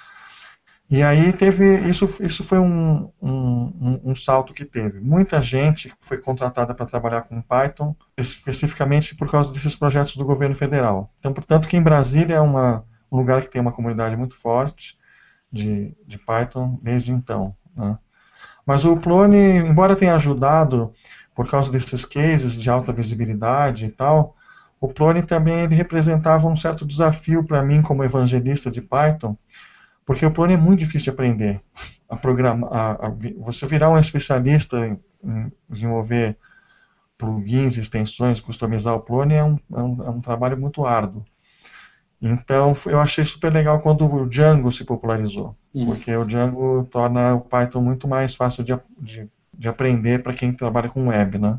E 0.90 1.02
aí 1.02 1.32
teve 1.32 1.78
isso, 1.88 2.06
isso 2.20 2.44
foi 2.44 2.58
um, 2.58 3.10
um, 3.20 4.00
um 4.04 4.14
salto 4.14 4.52
que 4.52 4.64
teve. 4.64 5.00
Muita 5.00 5.40
gente 5.40 5.92
foi 6.00 6.18
contratada 6.18 6.74
para 6.74 6.86
trabalhar 6.86 7.22
com 7.22 7.40
Python, 7.40 7.96
especificamente 8.16 9.14
por 9.14 9.30
causa 9.30 9.52
desses 9.52 9.74
projetos 9.74 10.16
do 10.16 10.24
governo 10.24 10.54
federal. 10.54 11.10
Então, 11.18 11.32
portanto, 11.32 11.68
que 11.68 11.76
em 11.76 11.82
Brasília 11.82 12.36
é 12.36 12.40
uma, 12.40 12.84
um 13.10 13.16
lugar 13.16 13.40
que 13.40 13.50
tem 13.50 13.62
uma 13.62 13.72
comunidade 13.72 14.14
muito 14.14 14.36
forte 14.36 14.98
de, 15.50 15.96
de 16.06 16.18
Python 16.18 16.78
desde 16.82 17.12
então. 17.12 17.56
Né? 17.74 17.98
Mas 18.66 18.84
o 18.84 18.96
Plone, 18.96 19.38
embora 19.38 19.96
tenha 19.96 20.14
ajudado 20.14 20.92
por 21.34 21.50
causa 21.50 21.72
desses 21.72 22.04
cases 22.04 22.60
de 22.60 22.68
alta 22.68 22.92
visibilidade 22.92 23.86
e 23.86 23.90
tal, 23.90 24.36
o 24.80 24.88
Plone 24.88 25.22
também 25.22 25.60
ele 25.60 25.74
representava 25.74 26.46
um 26.46 26.56
certo 26.56 26.84
desafio 26.84 27.42
para 27.42 27.62
mim 27.62 27.80
como 27.80 28.04
evangelista 28.04 28.70
de 28.70 28.82
Python, 28.82 29.36
porque 30.04 30.26
o 30.26 30.30
Plone 30.30 30.54
é 30.54 30.56
muito 30.58 30.80
difícil 30.80 31.04
de 31.04 31.10
aprender. 31.10 31.60
A 32.08 32.16
programar, 32.16 32.70
a, 32.72 33.06
a, 33.06 33.12
você 33.38 33.66
virar 33.66 33.90
um 33.90 33.98
especialista 33.98 34.86
em, 34.86 35.00
em, 35.24 35.52
desenvolver 35.68 36.36
plugins, 37.16 37.76
extensões, 37.76 38.40
customizar 38.40 38.94
o 38.94 39.00
Plone 39.00 39.34
é 39.34 39.44
um, 39.44 39.58
é 39.72 39.80
um, 39.80 40.04
é 40.04 40.10
um 40.10 40.20
trabalho 40.20 40.58
muito 40.58 40.84
árduo. 40.84 41.24
Então, 42.20 42.72
eu 42.86 43.00
achei 43.00 43.24
super 43.24 43.52
legal 43.52 43.80
quando 43.80 44.10
o 44.10 44.26
Django 44.26 44.72
se 44.72 44.84
popularizou, 44.84 45.56
uhum. 45.74 45.86
porque 45.86 46.14
o 46.14 46.24
Django 46.24 46.86
torna 46.90 47.34
o 47.34 47.40
Python 47.40 47.82
muito 47.82 48.08
mais 48.08 48.34
fácil 48.34 48.64
de, 48.64 48.78
de, 48.98 49.28
de 49.52 49.68
aprender 49.68 50.22
para 50.22 50.32
quem 50.32 50.52
trabalha 50.52 50.88
com 50.88 51.08
web, 51.08 51.38
né? 51.38 51.58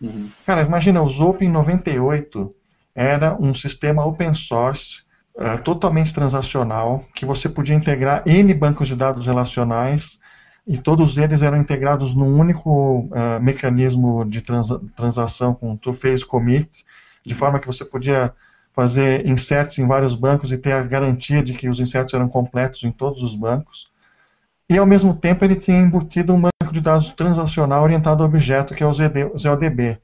Uhum. 0.00 0.30
Cara, 0.46 0.62
imagina, 0.62 1.02
o 1.02 1.08
Zope 1.08 1.44
em 1.44 1.48
98 1.48 2.54
era 2.94 3.34
um 3.34 3.52
sistema 3.52 4.04
open 4.04 4.32
source, 4.32 5.02
uh, 5.36 5.62
totalmente 5.62 6.12
transacional, 6.12 7.04
que 7.14 7.24
você 7.24 7.48
podia 7.48 7.74
integrar 7.74 8.22
N 8.26 8.52
bancos 8.54 8.88
de 8.88 8.96
dados 8.96 9.26
relacionais 9.26 10.20
e 10.66 10.78
todos 10.78 11.16
eles 11.18 11.42
eram 11.42 11.58
integrados 11.58 12.14
num 12.14 12.38
único 12.38 13.00
uh, 13.00 13.40
mecanismo 13.40 14.24
de 14.24 14.40
transa 14.40 14.80
transação 14.94 15.54
com 15.54 15.76
two-phase 15.76 16.24
commit, 16.24 16.84
de 17.24 17.34
forma 17.34 17.58
que 17.58 17.66
você 17.66 17.84
podia 17.84 18.32
fazer 18.72 19.26
inserts 19.26 19.78
em 19.78 19.86
vários 19.86 20.14
bancos 20.14 20.52
e 20.52 20.58
ter 20.58 20.72
a 20.72 20.82
garantia 20.82 21.42
de 21.42 21.54
que 21.54 21.68
os 21.68 21.80
inserts 21.80 22.14
eram 22.14 22.28
completos 22.28 22.84
em 22.84 22.90
todos 22.92 23.22
os 23.22 23.34
bancos. 23.34 23.90
E, 24.68 24.78
ao 24.78 24.86
mesmo 24.86 25.12
tempo, 25.12 25.44
ele 25.44 25.56
tinha 25.56 25.80
embutido 25.80 26.32
um 26.32 26.40
banco 26.40 26.72
de 26.72 26.80
dados 26.80 27.10
transacional 27.10 27.82
orientado 27.82 28.22
a 28.22 28.26
objeto, 28.26 28.74
que 28.74 28.84
é 28.84 28.86
o 28.86 28.92
ZODB. 28.92 29.98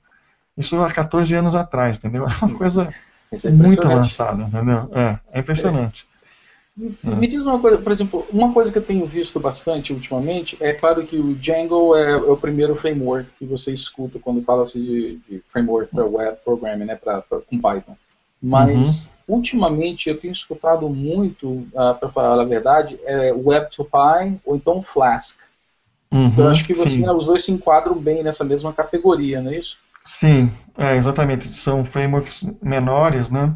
Isso 0.56 0.82
há 0.82 0.92
14 0.92 1.32
anos 1.34 1.54
atrás, 1.54 1.98
entendeu? 1.98 2.26
É 2.42 2.44
uma 2.44 2.56
coisa 2.56 2.92
é 3.32 3.50
muito 3.50 3.86
avançada, 3.86 4.42
entendeu? 4.44 4.88
É, 4.92 5.18
é 5.32 5.40
impressionante. 5.40 6.06
É. 6.08 6.16
Me 7.14 7.26
diz 7.26 7.46
uma 7.46 7.58
coisa, 7.58 7.78
por 7.78 7.90
exemplo, 7.90 8.26
uma 8.30 8.52
coisa 8.52 8.70
que 8.70 8.76
eu 8.76 8.82
tenho 8.82 9.06
visto 9.06 9.40
bastante 9.40 9.94
ultimamente 9.94 10.58
é 10.60 10.74
claro 10.74 11.06
que 11.06 11.16
o 11.16 11.34
Django 11.34 11.96
é, 11.96 12.12
é 12.12 12.16
o 12.16 12.36
primeiro 12.36 12.74
framework 12.74 13.30
que 13.38 13.46
você 13.46 13.72
escuta 13.72 14.18
quando 14.18 14.42
fala-se 14.42 14.78
de, 14.78 15.16
de, 15.28 15.42
framework 15.48 15.90
para 15.94 16.04
web 16.04 16.36
programming, 16.44 16.84
né, 16.84 16.94
pra, 16.94 17.22
pra, 17.22 17.40
com 17.40 17.58
Python. 17.58 17.96
Mas 18.42 19.06
uhum. 19.26 19.36
ultimamente 19.36 20.10
eu 20.10 20.18
tenho 20.18 20.32
escutado 20.32 20.86
muito, 20.90 21.66
ah, 21.74 21.94
para 21.94 22.10
falar 22.10 22.40
a 22.40 22.44
verdade, 22.44 23.00
é 23.04 23.32
Web2Py 23.32 24.38
ou 24.44 24.54
então 24.54 24.82
Flask. 24.82 25.40
Uhum, 26.12 26.32
eu 26.36 26.48
acho 26.48 26.64
que 26.64 26.74
você 26.74 26.98
né, 26.98 27.10
usou 27.10 27.34
esse 27.34 27.50
enquadro 27.50 27.94
bem 27.94 28.22
nessa 28.22 28.44
mesma 28.44 28.72
categoria, 28.72 29.40
não 29.40 29.50
é 29.50 29.56
isso? 29.56 29.78
Sim, 30.06 30.52
é, 30.78 30.94
exatamente. 30.94 31.48
São 31.48 31.84
frameworks 31.84 32.44
menores, 32.62 33.28
né? 33.28 33.54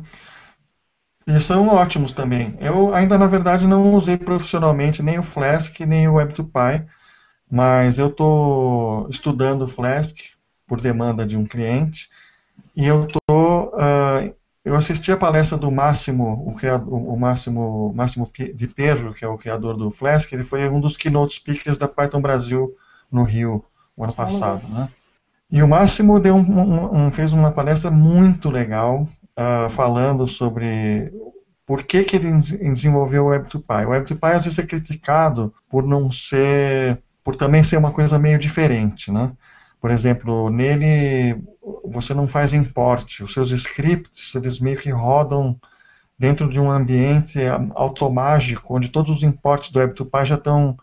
E 1.25 1.39
são 1.39 1.69
ótimos 1.69 2.11
também. 2.11 2.57
Eu 2.61 2.93
ainda, 2.93 3.17
na 3.17 3.29
verdade, 3.29 3.69
não 3.69 3.93
usei 3.95 4.17
profissionalmente 4.17 5.01
nem 5.01 5.17
o 5.17 5.23
Flask, 5.23 5.79
nem 5.81 6.09
o 6.09 6.15
Web2Py, 6.15 6.87
mas 7.49 7.99
eu 7.99 8.09
estou 8.09 9.09
estudando 9.09 9.63
o 9.63 9.69
Flask 9.69 10.19
por 10.67 10.81
demanda 10.81 11.25
de 11.25 11.37
um 11.37 11.47
cliente, 11.47 12.09
e 12.77 12.87
eu 12.87 13.07
estou 13.07 13.73
uh, 13.75 14.35
eu 14.65 14.75
assisti 14.75 15.11
a 15.11 15.17
palestra 15.17 15.57
do 15.57 15.71
Máximo, 15.71 16.45
o, 16.47 16.55
criador, 16.55 16.93
o 16.93 17.17
Máximo, 17.17 17.93
Máximo 17.95 18.31
de 18.55 18.69
Perro, 18.69 19.15
que 19.15 19.25
é 19.25 19.29
o 19.29 19.39
criador 19.39 19.77
do 19.77 19.91
Flask, 19.91 20.31
ele 20.33 20.45
foi 20.45 20.69
um 20.69 20.81
dos 20.81 20.97
keynote 20.97 21.35
speakers 21.35 21.79
da 21.79 21.89
Python 21.89 22.21
Brasil 22.21 22.75
no 23.11 23.23
Rio, 23.23 23.65
o 23.97 24.05
ano 24.05 24.15
passado, 24.15 24.67
né? 24.69 24.89
E 25.51 25.63
o 25.63 25.69
Máximo 25.69 26.21
deu 26.21 26.37
um, 26.37 27.07
um, 27.07 27.11
fez 27.11 27.33
uma 27.33 27.51
palestra 27.51 27.91
muito 27.91 28.49
legal, 28.51 29.09
uh, 29.37 29.69
falando 29.69 30.29
sobre 30.29 31.13
por 31.67 31.83
que, 31.83 32.05
que 32.05 32.17
ele 32.17 32.31
desenvolveu 32.33 33.27
o 33.27 33.31
Web2Py. 33.31 33.87
O 33.87 33.91
Web2Py 33.91 34.35
às 34.35 34.45
vezes 34.45 34.59
é 34.59 34.67
criticado 34.67 35.53
por 35.69 35.85
não 35.85 36.11
ser, 36.11 37.03
por 37.25 37.35
também 37.35 37.65
ser 37.65 37.79
uma 37.79 37.91
coisa 37.91 38.19
meio 38.19 38.39
diferente, 38.39 39.11
né? 39.11 39.33
Por 39.81 39.91
exemplo, 39.91 40.51
nele 40.51 41.43
você 41.85 42.15
não 42.15 42.29
faz 42.29 42.53
import, 42.55 43.21
os 43.21 43.33
seus 43.33 43.51
scripts 43.51 44.35
eles 44.35 44.61
meio 44.61 44.79
que 44.79 44.91
rodam 44.91 45.59
dentro 46.19 46.49
de 46.49 46.61
um 46.61 46.71
ambiente 46.71 47.39
automágico, 47.75 48.77
onde 48.77 48.91
todos 48.91 49.11
os 49.11 49.23
imports 49.23 49.71
do 49.71 49.81
Web2Py 49.81 50.25
já 50.27 50.35
estão 50.37 50.77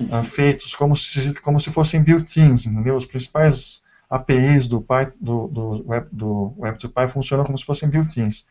uh, 0.00 0.24
feitos 0.24 0.74
como 0.74 0.96
se, 0.96 1.34
como 1.40 1.60
se 1.60 1.70
fossem 1.70 2.02
built-ins, 2.02 2.66
entendeu? 2.66 2.96
Os 2.96 3.04
principais 3.04 3.82
APIs 4.10 4.66
do, 4.66 4.84
do, 5.20 5.48
do, 5.48 5.84
Web, 5.86 6.08
do 6.10 6.54
Web2Py 6.58 7.08
funcionam 7.08 7.44
como 7.44 7.58
se 7.58 7.64
fossem 7.64 7.88
built-ins. 7.88 8.46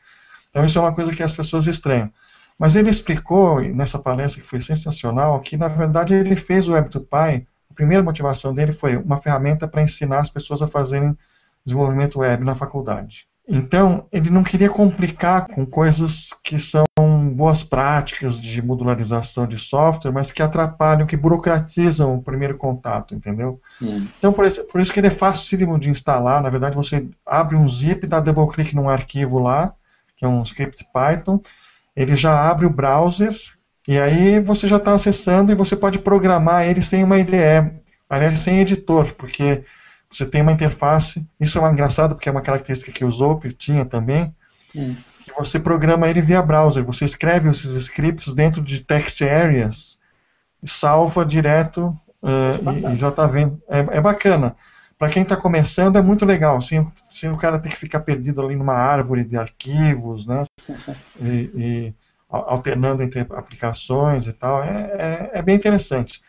Então 0.50 0.64
isso 0.64 0.78
é 0.78 0.82
uma 0.82 0.94
coisa 0.94 1.14
que 1.14 1.24
as 1.24 1.36
pessoas 1.36 1.68
estranham. 1.68 2.12
Mas 2.58 2.76
ele 2.76 2.90
explicou 2.90 3.62
nessa 3.62 4.00
palestra 4.00 4.42
que 4.42 4.48
foi 4.48 4.62
sensacional 4.62 5.40
que 5.42 5.58
na 5.58 5.68
verdade 5.68 6.14
ele 6.14 6.36
fez 6.36 6.68
o 6.68 6.74
Web2Py 6.74 7.46
primeira 7.78 8.04
motivação 8.04 8.56
dele 8.56 8.72
foi 8.72 8.98
uma 8.98 9.22
ferramenta 9.22 9.68
para 9.68 9.84
ensinar 9.84 10.18
as 10.18 10.32
pessoas 10.32 10.64
a 10.64 10.68
fazerem 10.68 11.16
desenvolvimento 11.64 12.20
web 12.20 12.44
na 12.44 12.56
faculdade. 12.56 13.28
Então, 13.48 14.06
ele 14.12 14.30
não 14.30 14.44
queria 14.44 14.70
complicar 14.70 15.48
com 15.48 15.66
coisas 15.66 16.32
que 16.44 16.60
são 16.60 16.86
boas 17.34 17.64
práticas 17.64 18.42
de 18.42 18.62
modularização 18.62 19.48
de 19.48 19.58
software, 19.58 20.12
mas 20.12 20.32
que 20.32 20.44
atrapalham, 20.44 21.08
que 21.08 21.16
burocratizam 21.16 22.16
o 22.16 22.22
primeiro 22.22 22.58
contato, 22.58 23.16
entendeu? 23.16 23.62
Hum. 23.82 24.06
Então, 24.18 24.34
por 24.34 24.46
isso, 24.46 24.66
por 24.66 24.82
isso 24.82 24.92
que 24.92 25.00
ele 25.00 25.08
é 25.08 25.12
fácil 25.12 25.78
de 25.78 25.90
instalar. 25.90 26.42
Na 26.42 26.50
verdade, 26.50 26.76
você 26.76 27.08
abre 27.26 27.56
um 27.56 27.68
zip, 27.68 28.06
dá 28.06 28.20
double 28.20 28.54
click 28.54 28.76
num 28.76 28.90
arquivo 28.90 29.40
lá, 29.40 29.74
que 30.18 30.26
é 30.26 30.28
um 30.28 30.42
script 30.42 30.86
Python, 30.92 31.40
ele 31.96 32.16
já 32.16 32.50
abre 32.50 32.66
o 32.66 32.70
browser, 32.70 33.34
e 33.88 33.98
aí 33.98 34.42
você 34.42 34.68
já 34.68 34.78
está 34.78 34.94
acessando 34.94 35.52
e 35.52 35.56
você 35.56 35.76
pode 35.76 36.00
programar 36.00 36.68
ele 36.68 36.82
sem 36.82 37.04
uma 37.04 37.18
IDE, 37.18 37.72
aliás, 38.10 38.40
sem 38.40 38.60
editor, 38.60 39.14
porque 39.14 39.64
você 40.10 40.26
tem 40.26 40.42
uma 40.42 40.52
interface, 40.52 41.28
isso 41.40 41.60
é 41.60 41.72
engraçado 41.72 42.16
porque 42.16 42.30
é 42.30 42.32
uma 42.32 42.42
característica 42.42 42.92
que 42.92 43.04
o 43.04 43.12
Zope 43.12 43.52
tinha 43.52 43.86
também, 43.86 44.34
hum. 44.76 44.96
que 45.24 45.34
você 45.34 45.60
programa 45.60 46.08
ele 46.08 46.22
via 46.22 46.42
browser, 46.42 46.84
você 46.84 47.06
escreve 47.06 47.50
esses 47.50 47.76
scripts 47.76 48.34
dentro 48.34 48.62
de 48.62 48.82
text 48.82 49.22
areas, 49.22 50.00
salva 50.64 51.26
direto 51.26 51.88
uh, 52.24 52.72
e, 52.72 52.94
e, 52.94 52.98
já 52.98 53.10
está 53.10 53.28
vendo. 53.28 53.62
É, 53.68 53.98
é 53.98 54.02
bacana. 54.02 54.56
Para 54.98 55.10
quem 55.10 55.22
está 55.22 55.38
começando 55.38 55.98
é 55.98 56.02
muito 56.02 56.26
legal, 56.26 56.60
sem, 56.60 56.86
sem 57.10 57.30
o 57.30 57.38
cara 57.38 57.60
ter 57.60 57.70
que 57.70 57.78
ficar 57.78 58.00
perdido 58.00 58.42
ali 58.42 58.56
numa 58.56 58.74
árvore 58.74 59.24
de 59.24 59.38
arquivos, 59.38 60.26
né? 60.26 60.46
e, 61.22 61.52
e 61.56 61.96
alternando 62.30 63.04
entre 63.04 63.22
aplicações 63.22 64.28
e 64.28 64.34
tal, 64.34 64.64
é, 64.64 65.32
é, 65.32 65.32
é 65.36 65.42
bem 65.42 65.56
interessante. 65.56 66.22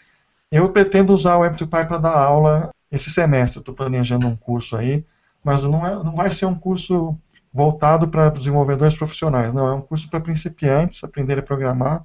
Eu 0.51 0.69
pretendo 0.71 1.15
usar 1.15 1.37
o 1.37 1.43
Web2Py 1.43 1.89
para 1.89 1.99
dar 1.99 2.17
aula 2.17 2.71
esse 2.91 3.11
semestre, 3.11 3.61
estou 3.61 3.75
planejando 3.75 4.27
um 4.27 4.37
curso 4.37 4.77
aí, 4.77 5.05
mas 5.45 5.65
não, 5.65 5.87
é, 5.87 5.95
não 5.95 6.15
vai 6.15 6.31
ser 6.31 6.47
um 6.47 6.55
curso 6.55 7.17
voltado 7.53 8.09
para 8.09 8.31
desenvolvedores 8.31 8.95
profissionais, 8.95 9.55
não, 9.55 9.67
é 9.69 9.75
um 9.75 9.81
curso 9.81 10.09
para 10.11 10.21
principiantes, 10.21 11.03
aprender 11.03 11.39
a 11.39 11.43
programar, 11.43 12.05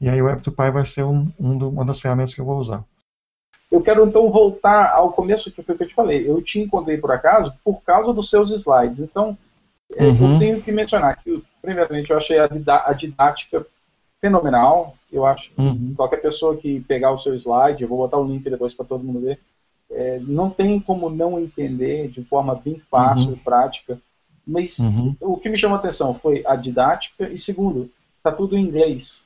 e 0.00 0.08
aí 0.08 0.20
o 0.20 0.26
Web2Py 0.26 0.72
vai 0.72 0.84
ser 0.84 1.04
um, 1.04 1.30
um 1.38 1.56
do, 1.56 1.68
uma 1.68 1.84
das 1.84 2.00
ferramentas 2.00 2.34
que 2.34 2.40
eu 2.40 2.44
vou 2.44 2.58
usar. 2.58 2.84
Eu 3.70 3.80
quero 3.80 4.06
então 4.06 4.30
voltar 4.30 4.92
ao 4.92 5.12
começo 5.12 5.50
que 5.50 5.62
foi 5.62 5.74
que 5.76 5.84
eu 5.84 5.88
te 5.88 5.94
falei. 5.94 6.28
Eu 6.28 6.42
te 6.42 6.60
encontrei 6.60 6.98
por 6.98 7.10
acaso 7.10 7.54
por 7.64 7.80
causa 7.80 8.12
dos 8.12 8.28
seus 8.28 8.50
slides. 8.50 8.98
Então, 8.98 9.38
é, 9.96 10.04
uhum. 10.04 10.34
eu 10.34 10.38
tenho 10.38 10.60
que 10.60 10.70
mencionar 10.70 11.22
que 11.22 11.42
primeiramente, 11.62 12.10
eu 12.10 12.16
achei 12.16 12.38
a, 12.38 12.48
a 12.84 12.92
didática 12.92 13.64
fenomenal. 14.20 14.96
Eu 15.10 15.24
acho 15.24 15.50
que 15.50 15.60
uhum. 15.60 15.94
qualquer 15.96 16.20
pessoa 16.20 16.56
que 16.56 16.80
pegar 16.80 17.12
o 17.12 17.18
seu 17.18 17.34
slide, 17.36 17.82
eu 17.82 17.88
vou 17.88 17.98
botar 17.98 18.18
o 18.18 18.26
link 18.26 18.42
depois 18.42 18.74
para 18.74 18.84
todo 18.84 19.04
mundo 19.04 19.20
ver, 19.20 19.38
é, 19.92 20.20
não 20.20 20.50
tem 20.50 20.78
como 20.80 21.10
não 21.10 21.38
entender 21.38 22.08
de 22.08 22.24
forma 22.24 22.54
bem 22.54 22.80
fácil 22.90 23.28
uhum. 23.28 23.34
e 23.34 23.36
prática. 23.36 24.00
Mas 24.46 24.78
uhum. 24.78 25.14
o 25.20 25.36
que 25.36 25.48
me 25.48 25.58
chamou 25.58 25.76
a 25.76 25.78
atenção 25.78 26.14
foi 26.14 26.42
a 26.46 26.56
didática 26.56 27.28
e, 27.28 27.38
segundo, 27.38 27.90
está 28.16 28.32
tudo 28.32 28.56
em 28.56 28.64
inglês. 28.64 29.24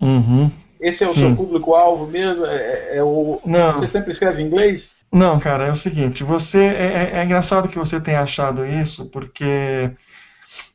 Uhum. 0.00 0.50
Esse 0.80 1.02
é 1.02 1.06
o 1.06 1.10
Sim. 1.10 1.20
seu 1.20 1.36
público-alvo 1.36 2.06
mesmo? 2.06 2.44
É, 2.44 2.56
é, 2.56 2.96
é, 2.96 3.02
o, 3.02 3.40
Não. 3.44 3.72
Você 3.72 3.86
sempre 3.86 4.10
escreve 4.10 4.42
em 4.42 4.46
inglês? 4.46 4.96
Não, 5.10 5.38
cara, 5.38 5.66
é 5.66 5.72
o 5.72 5.76
seguinte, 5.76 6.24
você 6.24 6.58
é, 6.58 7.12
é, 7.14 7.18
é 7.20 7.24
engraçado 7.24 7.68
que 7.68 7.78
você 7.78 8.00
tenha 8.00 8.20
achado 8.20 8.66
isso, 8.66 9.06
porque 9.10 9.92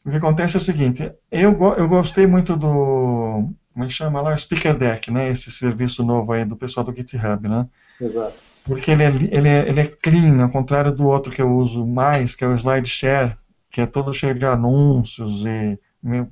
o 0.06 0.10
que 0.10 0.16
acontece 0.16 0.56
é 0.56 0.60
o 0.60 0.62
seguinte, 0.62 1.12
eu, 1.30 1.52
eu 1.78 1.88
gostei 1.90 2.26
muito 2.26 2.56
do, 2.56 3.50
como 3.74 3.86
é 3.86 3.88
que 3.88 3.94
chama 3.94 4.20
lá? 4.22 4.36
Speaker 4.36 4.76
Deck, 4.76 5.12
né? 5.12 5.30
Esse 5.30 5.52
serviço 5.52 6.04
novo 6.04 6.34
aí 6.34 6.44
do 6.44 6.56
pessoal 6.56 6.86
do 6.86 6.94
GitHub, 6.94 7.48
né? 7.48 7.68
Exato. 8.02 8.49
Porque 8.64 8.92
ele 8.92 9.04
é, 9.04 9.08
ele, 9.08 9.48
é, 9.48 9.70
ele 9.70 9.80
é 9.80 9.86
clean, 9.88 10.44
ao 10.44 10.50
contrário 10.50 10.92
do 10.92 11.08
outro 11.08 11.32
que 11.32 11.42
eu 11.42 11.50
uso 11.50 11.88
mais, 11.88 12.36
que 12.36 12.44
é 12.44 12.48
o 12.48 12.54
SlideShare, 12.54 13.36
que 13.72 13.82
é 13.82 13.86
todo 13.86 14.14
cheio 14.14 14.34
de 14.34 14.46
anúncios 14.46 15.46
e 15.46 15.80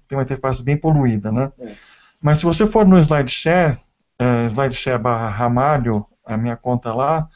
tem 0.08 0.18
uma 0.18 0.24
interface 0.24 0.64
bem 0.64 0.78
poluída, 0.78 1.32
né? 1.32 1.52
É. 1.60 1.72
Mas 2.22 2.40
se 2.40 2.46
você 2.46 2.66
for 2.66 2.86
no 2.88 2.98
SlideShare, 2.98 3.80
uh, 4.22 4.46
SlideShare 4.48 5.02
barra 5.02 5.30
Ramalho, 5.30 6.06
a 6.26 6.38
minha 6.38 6.56
conta 6.56 6.94
lá, 6.94 7.28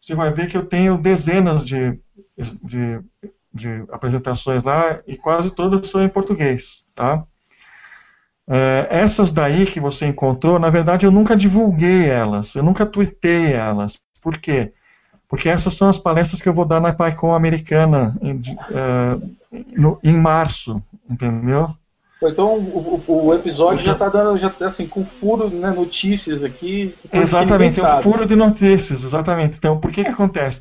você 0.00 0.14
vai 0.14 0.32
ver 0.32 0.48
que 0.48 0.56
eu 0.56 0.64
tenho 0.64 0.98
dezenas 0.98 1.64
de, 1.64 1.98
de, 2.62 3.00
de 3.52 3.84
apresentações 3.90 4.62
lá 4.62 5.00
e 5.06 5.16
quase 5.16 5.54
todas 5.54 5.86
são 5.88 6.02
em 6.02 6.08
português, 6.08 6.86
tá? 6.94 7.24
É, 8.48 8.88
essas 8.90 9.30
daí 9.30 9.64
que 9.66 9.78
você 9.78 10.06
encontrou, 10.06 10.58
na 10.58 10.68
verdade 10.68 11.06
eu 11.06 11.12
nunca 11.12 11.36
divulguei 11.36 12.08
elas, 12.08 12.56
eu 12.56 12.62
nunca 12.62 12.84
tuitei 12.84 13.52
elas. 13.52 14.00
Por 14.22 14.38
quê? 14.38 14.72
Porque 15.28 15.48
essas 15.48 15.74
são 15.74 15.88
as 15.88 15.98
palestras 15.98 16.40
que 16.40 16.48
eu 16.48 16.54
vou 16.54 16.64
dar 16.64 16.80
na 16.80 16.92
PyCon 16.92 17.34
americana 17.34 18.16
em, 18.22 18.36
uh, 18.36 19.36
no, 19.76 19.98
em 20.02 20.14
março, 20.14 20.82
entendeu? 21.10 21.74
Então 22.22 22.54
o, 22.56 23.02
o 23.08 23.34
episódio 23.34 23.84
já 23.84 23.92
está 23.92 24.08
dando, 24.08 24.38
já 24.38 24.52
assim, 24.60 24.86
com 24.86 25.04
furo, 25.04 25.50
né, 25.50 25.70
notícias 25.70 26.44
aqui. 26.44 26.94
Exatamente, 27.12 27.80
é 27.80 27.96
um 27.96 28.00
furo 28.00 28.24
de 28.24 28.36
notícias, 28.36 29.02
exatamente. 29.02 29.56
Então, 29.58 29.80
por 29.80 29.90
que 29.90 30.04
que 30.04 30.10
acontece? 30.10 30.60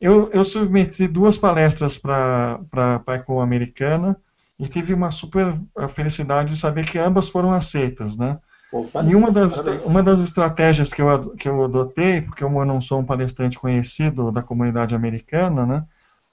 Eu, 0.00 0.28
eu 0.32 0.42
submeti 0.42 1.06
duas 1.06 1.38
palestras 1.38 1.96
para 1.96 2.58
a 2.72 2.98
PyCon 2.98 3.40
americana, 3.40 4.16
e 4.58 4.66
tive 4.66 4.94
uma 4.94 5.10
super 5.10 5.58
eh, 5.78 5.88
felicidade 5.88 6.50
de 6.54 6.58
saber 6.58 6.86
que 6.86 6.98
ambas 6.98 7.28
foram 7.28 7.52
aceitas, 7.52 8.16
né? 8.16 8.38
E 9.06 9.14
uma 9.14 9.30
das, 9.30 9.64
uma 9.84 10.02
das 10.02 10.20
estratégias 10.20 10.92
que 10.92 11.00
eu, 11.00 11.30
que 11.36 11.48
eu 11.48 11.64
adotei, 11.64 12.20
porque 12.20 12.42
eu 12.42 12.50
não 12.64 12.80
sou 12.80 13.00
um 13.00 13.04
palestrante 13.04 13.58
conhecido 13.58 14.32
da 14.32 14.42
comunidade 14.42 14.94
americana, 14.94 15.64
né, 15.64 15.84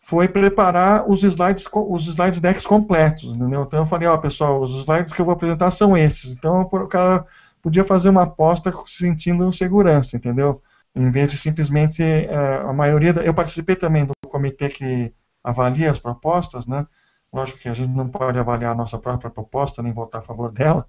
foi 0.03 0.27
preparar 0.27 1.09
os 1.09 1.23
slides, 1.23 1.65
os 1.73 2.07
slides 2.07 2.41
decks 2.41 2.65
completos, 2.65 3.35
entendeu? 3.35 3.63
Então 3.63 3.79
eu 3.79 3.85
falei, 3.85 4.07
ó, 4.07 4.17
pessoal, 4.17 4.59
os 4.59 4.75
slides 4.79 5.13
que 5.13 5.21
eu 5.21 5.25
vou 5.25 5.33
apresentar 5.33 5.71
são 5.71 5.95
esses. 5.95 6.31
Então 6.33 6.61
o 6.61 6.87
cara 6.87 7.25
podia 7.61 7.85
fazer 7.85 8.09
uma 8.09 8.23
aposta 8.23 8.73
sentindo 8.85 9.49
segurança, 9.53 10.17
entendeu? 10.17 10.61
Em 10.93 11.09
vez 11.09 11.31
de 11.31 11.37
simplesmente 11.37 12.03
uh, 12.03 12.69
a 12.69 12.73
maioria, 12.73 13.13
da, 13.13 13.23
eu 13.23 13.33
participei 13.33 13.77
também 13.77 14.05
do 14.05 14.13
comitê 14.27 14.67
que 14.67 15.13
avalia 15.41 15.89
as 15.89 15.99
propostas, 15.99 16.67
né? 16.67 16.85
Lógico 17.31 17.59
que 17.59 17.69
a 17.69 17.73
gente 17.73 17.89
não 17.89 18.09
pode 18.09 18.37
avaliar 18.37 18.73
a 18.73 18.75
nossa 18.75 18.99
própria 18.99 19.31
proposta, 19.31 19.81
nem 19.81 19.93
votar 19.93 20.19
a 20.19 20.23
favor 20.23 20.51
dela, 20.51 20.85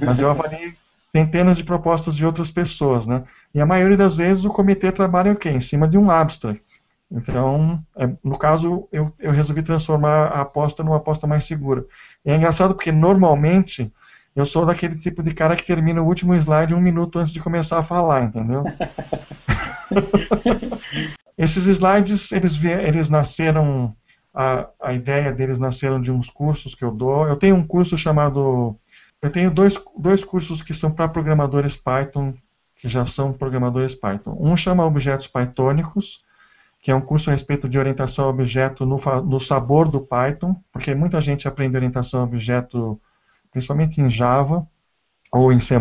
mas 0.00 0.20
eu 0.20 0.30
avaliei 0.30 0.74
centenas 1.14 1.58
de 1.58 1.64
propostas 1.64 2.16
de 2.16 2.26
outras 2.26 2.50
pessoas, 2.50 3.06
né? 3.06 3.22
E 3.54 3.60
a 3.60 3.66
maioria 3.66 3.96
das 3.96 4.16
vezes 4.16 4.44
o 4.44 4.50
comitê 4.50 4.90
trabalha 4.90 5.30
o 5.30 5.36
quê? 5.36 5.48
Em 5.50 5.60
cima 5.60 5.86
de 5.86 5.96
um 5.96 6.10
abstract. 6.10 6.82
Então, 7.08 7.80
é, 7.96 8.10
no 8.24 8.36
caso, 8.36 8.88
eu, 8.90 9.08
eu 9.20 9.30
resolvi 9.30 9.62
transformar 9.62 10.26
a 10.26 10.40
aposta 10.40 10.82
numa 10.82 10.96
aposta 10.96 11.24
mais 11.26 11.44
segura. 11.44 11.84
E 12.24 12.30
é 12.30 12.36
engraçado 12.36 12.74
porque, 12.74 12.90
normalmente, 12.90 13.92
eu 14.34 14.44
sou 14.44 14.66
daquele 14.66 14.96
tipo 14.96 15.22
de 15.22 15.32
cara 15.32 15.54
que 15.54 15.64
termina 15.64 16.02
o 16.02 16.06
último 16.06 16.34
slide 16.34 16.74
um 16.74 16.80
minuto 16.80 17.20
antes 17.20 17.32
de 17.32 17.38
começar 17.38 17.78
a 17.78 17.84
falar, 17.84 18.24
entendeu? 18.24 18.64
Esses 21.38 21.66
slides, 21.66 22.32
eles, 22.32 22.64
eles 22.64 23.08
nasceram 23.08 23.94
a, 24.34 24.68
a 24.82 24.92
ideia 24.92 25.30
deles 25.30 25.60
nasceram 25.60 26.00
de 26.00 26.10
uns 26.10 26.28
cursos 26.28 26.74
que 26.74 26.84
eu 26.84 26.90
dou. 26.90 27.28
Eu 27.28 27.36
tenho 27.36 27.54
um 27.54 27.64
curso 27.64 27.96
chamado. 27.96 28.76
Eu 29.24 29.30
tenho 29.30 29.50
dois, 29.50 29.80
dois 29.96 30.22
cursos 30.22 30.60
que 30.60 30.74
são 30.74 30.90
para 30.90 31.08
programadores 31.08 31.78
Python, 31.78 32.34
que 32.76 32.90
já 32.90 33.06
são 33.06 33.32
programadores 33.32 33.94
Python. 33.94 34.36
Um 34.38 34.54
chama 34.54 34.84
Objetos 34.84 35.26
Pythônicos, 35.26 36.22
que 36.82 36.90
é 36.90 36.94
um 36.94 37.00
curso 37.00 37.30
a 37.30 37.32
respeito 37.32 37.66
de 37.66 37.78
orientação 37.78 38.26
a 38.26 38.28
objeto 38.28 38.84
no, 38.84 38.98
no 39.24 39.40
sabor 39.40 39.88
do 39.88 40.02
Python, 40.02 40.54
porque 40.70 40.94
muita 40.94 41.22
gente 41.22 41.48
aprende 41.48 41.74
orientação 41.74 42.20
a 42.20 42.24
objeto 42.24 43.00
principalmente 43.50 43.98
em 43.98 44.10
Java 44.10 44.68
ou 45.32 45.50
em 45.50 45.58
C++, 45.58 45.76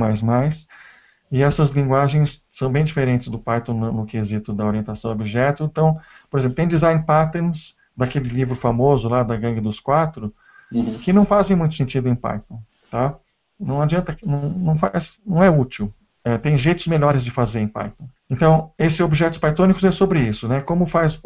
e 1.30 1.44
essas 1.44 1.72
linguagens 1.72 2.48
são 2.50 2.72
bem 2.72 2.86
diferentes 2.86 3.28
do 3.28 3.40
Python 3.40 3.74
no, 3.74 3.92
no 3.92 4.06
quesito 4.06 4.54
da 4.54 4.66
orientação 4.66 5.12
a 5.12 5.14
objeto. 5.14 5.66
Então, 5.66 6.00
por 6.30 6.40
exemplo, 6.40 6.56
tem 6.56 6.68
design 6.68 7.04
patterns, 7.06 7.76
daquele 7.98 8.30
livro 8.30 8.56
famoso 8.56 9.10
lá 9.10 9.22
da 9.22 9.36
Gangue 9.36 9.60
dos 9.60 9.82
Quatro, 9.82 10.34
uhum. 10.72 10.98
que 11.00 11.12
não 11.12 11.26
fazem 11.26 11.58
muito 11.58 11.76
sentido 11.76 12.08
em 12.08 12.16
Python, 12.16 12.62
tá? 12.90 13.18
Não 13.66 13.82
adianta, 13.82 14.16
não, 14.24 14.50
não 14.50 14.78
faz, 14.78 15.20
não 15.26 15.44
é 15.44 15.50
útil. 15.50 15.94
É, 16.26 16.38
tem 16.38 16.58
jeitos 16.58 16.88
melhores 16.88 17.24
de 17.24 17.32
fazer 17.32 17.60
em 17.60 17.68
Python. 17.68 18.08
Então, 18.30 18.72
esse 18.80 19.04
objetos 19.04 19.38
pythônicos 19.38 19.84
é 19.84 19.92
sobre 19.92 20.22
isso, 20.22 20.48
né? 20.48 20.62
Como 20.62 20.86
faz 20.86 21.20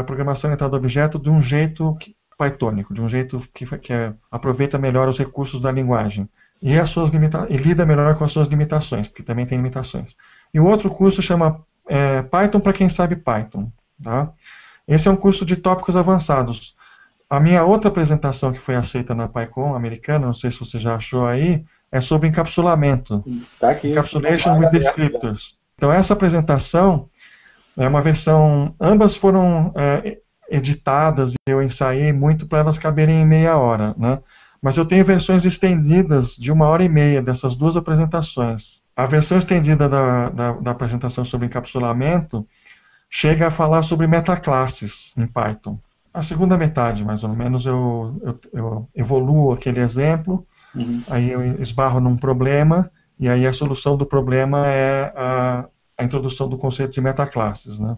a 0.00 0.04
programação 0.04 0.48
orientada 0.48 0.76
a 0.76 0.78
objeto 0.78 1.18
de 1.18 1.30
um 1.30 1.40
jeito 1.40 1.96
pythônico, 2.38 2.94
de 2.94 3.02
um 3.02 3.08
jeito 3.08 3.42
que, 3.52 3.66
que 3.78 3.92
é, 3.92 4.12
aproveita 4.30 4.78
melhor 4.78 5.08
os 5.08 5.18
recursos 5.18 5.60
da 5.60 5.72
linguagem 5.72 6.28
e 6.60 6.78
as 6.78 6.90
suas 6.90 7.10
limita 7.10 7.46
e 7.50 7.56
lida 7.56 7.86
melhor 7.86 8.16
com 8.16 8.24
as 8.24 8.32
suas 8.32 8.48
limitações, 8.48 9.08
porque 9.08 9.22
também 9.22 9.46
tem 9.46 9.58
limitações. 9.58 10.14
E 10.52 10.60
o 10.60 10.66
outro 10.66 10.90
curso 10.90 11.22
chama 11.22 11.60
é, 11.88 12.22
Python 12.22 12.60
para 12.60 12.72
quem 12.72 12.88
sabe 12.88 13.16
Python, 13.16 13.70
tá? 14.02 14.32
Esse 14.86 15.08
é 15.08 15.10
um 15.10 15.16
curso 15.16 15.44
de 15.44 15.56
tópicos 15.56 15.96
avançados. 15.96 16.76
A 17.30 17.38
minha 17.38 17.62
outra 17.64 17.88
apresentação 17.90 18.52
que 18.52 18.58
foi 18.58 18.74
aceita 18.74 19.14
na 19.14 19.28
PyCon 19.28 19.74
americana, 19.74 20.26
não 20.26 20.32
sei 20.32 20.50
se 20.50 20.60
você 20.60 20.78
já 20.78 20.94
achou 20.94 21.26
aí, 21.26 21.64
é 21.92 22.00
sobre 22.00 22.28
encapsulamento. 22.28 23.22
Tá 23.60 23.70
aqui. 23.70 23.90
Encapsulation 23.90 24.58
with 24.58 24.70
Descriptors. 24.70 25.58
Então, 25.76 25.92
essa 25.92 26.14
apresentação 26.14 27.08
é 27.76 27.86
uma 27.86 28.02
versão. 28.02 28.74
Ambas 28.80 29.16
foram 29.16 29.72
é, 29.76 30.18
editadas 30.50 31.34
e 31.34 31.50
eu 31.50 31.62
ensaiei 31.62 32.12
muito 32.12 32.46
para 32.46 32.60
elas 32.60 32.78
caberem 32.78 33.20
em 33.20 33.26
meia 33.26 33.56
hora, 33.56 33.94
né? 33.98 34.18
Mas 34.60 34.76
eu 34.76 34.84
tenho 34.84 35.04
versões 35.04 35.44
estendidas 35.44 36.34
de 36.36 36.50
uma 36.50 36.66
hora 36.66 36.82
e 36.82 36.88
meia 36.88 37.22
dessas 37.22 37.54
duas 37.54 37.76
apresentações. 37.76 38.82
A 38.96 39.06
versão 39.06 39.38
estendida 39.38 39.88
da, 39.88 40.30
da, 40.30 40.52
da 40.52 40.70
apresentação 40.72 41.24
sobre 41.24 41.46
encapsulamento 41.46 42.44
chega 43.08 43.46
a 43.46 43.50
falar 43.52 43.84
sobre 43.84 44.08
metaclasses 44.08 45.14
em 45.16 45.26
Python. 45.26 45.78
A 46.18 46.22
segunda 46.22 46.58
metade, 46.58 47.04
mais 47.04 47.22
ou 47.22 47.30
menos, 47.30 47.64
eu, 47.64 48.20
eu, 48.22 48.40
eu 48.52 48.88
evoluo 48.92 49.52
aquele 49.52 49.78
exemplo, 49.78 50.44
uhum. 50.74 51.00
aí 51.08 51.30
eu 51.30 51.62
esbarro 51.62 52.00
num 52.00 52.16
problema, 52.16 52.90
e 53.20 53.28
aí 53.28 53.46
a 53.46 53.52
solução 53.52 53.96
do 53.96 54.04
problema 54.04 54.66
é 54.66 55.12
a, 55.14 55.68
a 55.96 56.02
introdução 56.02 56.48
do 56.48 56.58
conceito 56.58 56.90
de 56.90 57.00
metaclasses, 57.00 57.78
né? 57.78 57.96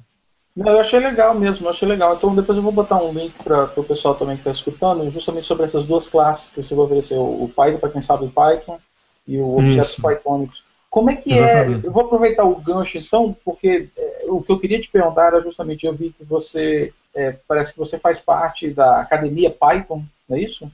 Não, 0.54 0.70
eu 0.70 0.80
achei 0.80 1.00
legal 1.00 1.34
mesmo, 1.34 1.64
eu 1.64 1.70
achei 1.70 1.88
legal. 1.88 2.14
Então 2.14 2.34
depois 2.34 2.58
eu 2.58 2.62
vou 2.62 2.72
botar 2.72 3.02
um 3.02 3.10
link 3.10 3.32
para 3.42 3.72
o 3.74 3.84
pessoal 3.84 4.14
também 4.14 4.36
que 4.36 4.42
está 4.42 4.50
escutando, 4.50 5.10
justamente 5.10 5.46
sobre 5.46 5.64
essas 5.64 5.86
duas 5.86 6.06
classes 6.06 6.50
que 6.50 6.62
você 6.62 6.74
vai 6.74 6.84
oferecer, 6.84 7.14
o, 7.14 7.44
o 7.44 7.48
Python 7.48 7.78
para 7.78 7.88
quem 7.88 8.02
sabe 8.02 8.28
Python 8.28 8.78
e 9.26 9.38
o 9.38 9.54
objetos 9.54 9.96
pythônicos. 9.96 10.62
Como 10.90 11.08
é 11.08 11.16
que 11.16 11.32
é? 11.32 11.36
Exatamente. 11.36 11.86
é? 11.86 11.88
Eu 11.88 11.92
vou 11.92 12.02
aproveitar 12.02 12.44
o 12.44 12.56
gancho 12.56 12.98
então, 12.98 13.34
porque 13.42 13.88
é, 13.96 14.24
o 14.28 14.42
que 14.42 14.52
eu 14.52 14.58
queria 14.58 14.78
te 14.78 14.90
perguntar 14.90 15.28
era 15.28 15.40
justamente, 15.40 15.86
eu 15.86 15.94
vi 15.94 16.10
que 16.10 16.22
você, 16.22 16.92
é, 17.14 17.36
parece 17.46 17.72
que 17.72 17.78
você 17.78 17.98
faz 17.98 18.20
parte 18.20 18.72
da 18.72 19.00
academia 19.00 19.50
Python, 19.50 20.04
não 20.28 20.36
é 20.36 20.40
isso? 20.40 20.70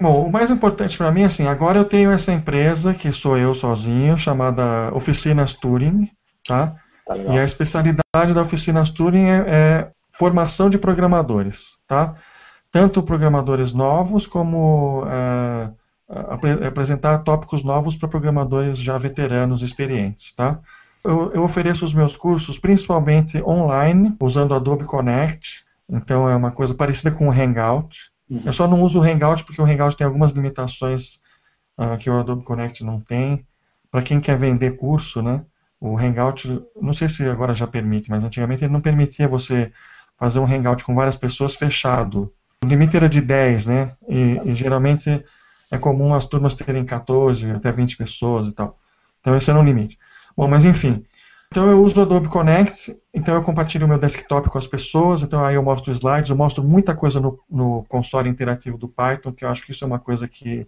Bom, 0.00 0.26
o 0.26 0.30
mais 0.30 0.50
importante 0.50 0.96
para 0.96 1.10
mim, 1.10 1.24
assim, 1.24 1.48
agora 1.48 1.78
eu 1.78 1.84
tenho 1.84 2.12
essa 2.12 2.32
empresa, 2.32 2.94
que 2.94 3.10
sou 3.10 3.36
eu 3.36 3.54
sozinho, 3.54 4.16
chamada 4.16 4.94
Oficinas 4.94 5.52
Turing, 5.52 6.08
tá? 6.46 6.76
tá 7.04 7.16
e 7.16 7.38
a 7.38 7.42
especialidade 7.42 8.32
da 8.32 8.42
Oficinas 8.42 8.90
Turing 8.90 9.26
é, 9.26 9.44
é 9.48 9.90
formação 10.10 10.70
de 10.70 10.78
programadores, 10.78 11.78
tá? 11.86 12.14
Tanto 12.70 13.02
programadores 13.02 13.72
novos 13.72 14.26
como 14.26 15.04
é, 15.08 15.70
apresentar 16.66 17.18
tópicos 17.18 17.64
novos 17.64 17.96
para 17.96 18.08
programadores 18.08 18.78
já 18.78 18.96
veteranos, 18.96 19.62
experientes, 19.62 20.32
tá? 20.32 20.60
Eu, 21.02 21.32
eu, 21.32 21.42
ofereço 21.42 21.84
os 21.84 21.94
meus 21.94 22.16
cursos 22.16 22.58
principalmente 22.58 23.42
online, 23.42 24.14
usando 24.20 24.54
Adobe 24.54 24.84
Connect, 24.84 25.64
então 25.88 26.28
é 26.28 26.36
uma 26.36 26.50
coisa 26.50 26.74
parecida 26.74 27.10
com 27.10 27.28
o 27.28 27.32
Hangout. 27.32 28.10
Uhum. 28.28 28.42
Eu 28.44 28.52
só 28.52 28.68
não 28.68 28.82
uso 28.82 29.00
o 29.00 29.02
Hangout 29.02 29.44
porque 29.44 29.60
o 29.60 29.64
Hangout 29.64 29.96
tem 29.96 30.06
algumas 30.06 30.32
limitações 30.32 31.20
uh, 31.78 31.96
que 31.98 32.10
o 32.10 32.18
Adobe 32.18 32.44
Connect 32.44 32.84
não 32.84 33.00
tem. 33.00 33.46
Para 33.90 34.02
quem 34.02 34.20
quer 34.20 34.36
vender 34.36 34.76
curso, 34.76 35.22
né? 35.22 35.42
O 35.80 35.96
Hangout, 35.96 36.62
não 36.80 36.92
sei 36.92 37.08
se 37.08 37.24
agora 37.24 37.54
já 37.54 37.66
permite, 37.66 38.10
mas 38.10 38.24
antigamente 38.24 38.64
ele 38.64 38.72
não 38.72 38.80
permitia 38.80 39.28
você 39.28 39.72
fazer 40.18 40.40
um 40.40 40.44
Hangout 40.44 40.84
com 40.84 40.94
várias 40.94 41.16
pessoas 41.16 41.54
fechado. 41.54 42.32
O 42.62 42.66
limite 42.66 42.96
era 42.96 43.08
de 43.08 43.20
10, 43.20 43.66
né? 43.66 43.92
E, 44.08 44.40
e 44.44 44.54
geralmente 44.54 45.24
é 45.70 45.78
comum 45.78 46.12
as 46.12 46.26
turmas 46.26 46.54
terem 46.54 46.84
14 46.84 47.50
até 47.52 47.70
20 47.70 47.96
pessoas 47.96 48.48
e 48.48 48.52
tal. 48.52 48.78
Então 49.20 49.36
esse 49.36 49.48
era 49.48 49.58
um 49.58 49.64
limite. 49.64 49.98
Bom, 50.36 50.48
mas 50.48 50.64
enfim. 50.64 51.04
Então 51.50 51.70
eu 51.70 51.82
uso 51.82 51.98
o 51.98 52.02
Adobe 52.02 52.28
Connect, 52.28 52.94
então 53.12 53.34
eu 53.34 53.42
compartilho 53.42 53.86
o 53.86 53.88
meu 53.88 53.98
desktop 53.98 54.50
com 54.50 54.58
as 54.58 54.66
pessoas, 54.66 55.22
então 55.22 55.42
aí 55.42 55.54
eu 55.54 55.62
mostro 55.62 55.90
slides, 55.90 56.30
eu 56.30 56.36
mostro 56.36 56.62
muita 56.62 56.94
coisa 56.94 57.20
no, 57.20 57.40
no 57.50 57.84
console 57.88 58.28
interativo 58.28 58.76
do 58.76 58.86
Python, 58.86 59.32
que 59.32 59.46
eu 59.46 59.48
acho 59.48 59.64
que 59.64 59.70
isso 59.70 59.82
é 59.82 59.86
uma 59.86 59.98
coisa 59.98 60.28
que, 60.28 60.66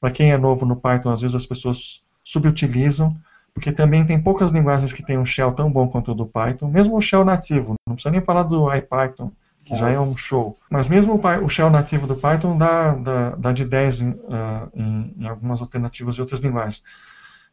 para 0.00 0.10
quem 0.12 0.30
é 0.30 0.38
novo 0.38 0.64
no 0.64 0.76
Python, 0.76 1.10
às 1.10 1.20
vezes 1.20 1.34
as 1.34 1.46
pessoas 1.46 2.04
subutilizam, 2.22 3.16
porque 3.52 3.72
também 3.72 4.06
tem 4.06 4.22
poucas 4.22 4.52
linguagens 4.52 4.92
que 4.92 5.04
têm 5.04 5.18
um 5.18 5.24
shell 5.24 5.50
tão 5.50 5.70
bom 5.70 5.88
quanto 5.88 6.12
o 6.12 6.14
do 6.14 6.26
Python, 6.26 6.68
mesmo 6.68 6.96
o 6.96 7.00
shell 7.00 7.24
nativo, 7.24 7.74
não 7.88 7.96
precisa 7.96 8.12
nem 8.12 8.22
falar 8.22 8.44
do 8.44 8.72
IPython, 8.72 9.32
que 9.64 9.76
já 9.76 9.90
é 9.90 9.98
um 9.98 10.16
show. 10.16 10.56
Mas 10.70 10.88
mesmo 10.88 11.14
o, 11.14 11.44
o 11.44 11.48
shell 11.48 11.70
nativo 11.70 12.06
do 12.06 12.16
Python 12.16 12.56
dá, 12.56 12.94
dá, 12.94 13.30
dá 13.30 13.52
de 13.52 13.64
10 13.64 14.00
em, 14.00 14.10
uh, 14.10 14.70
em, 14.74 15.14
em 15.18 15.26
algumas 15.26 15.60
alternativas 15.60 16.14
de 16.14 16.20
outras 16.20 16.40
linguagens. 16.40 16.82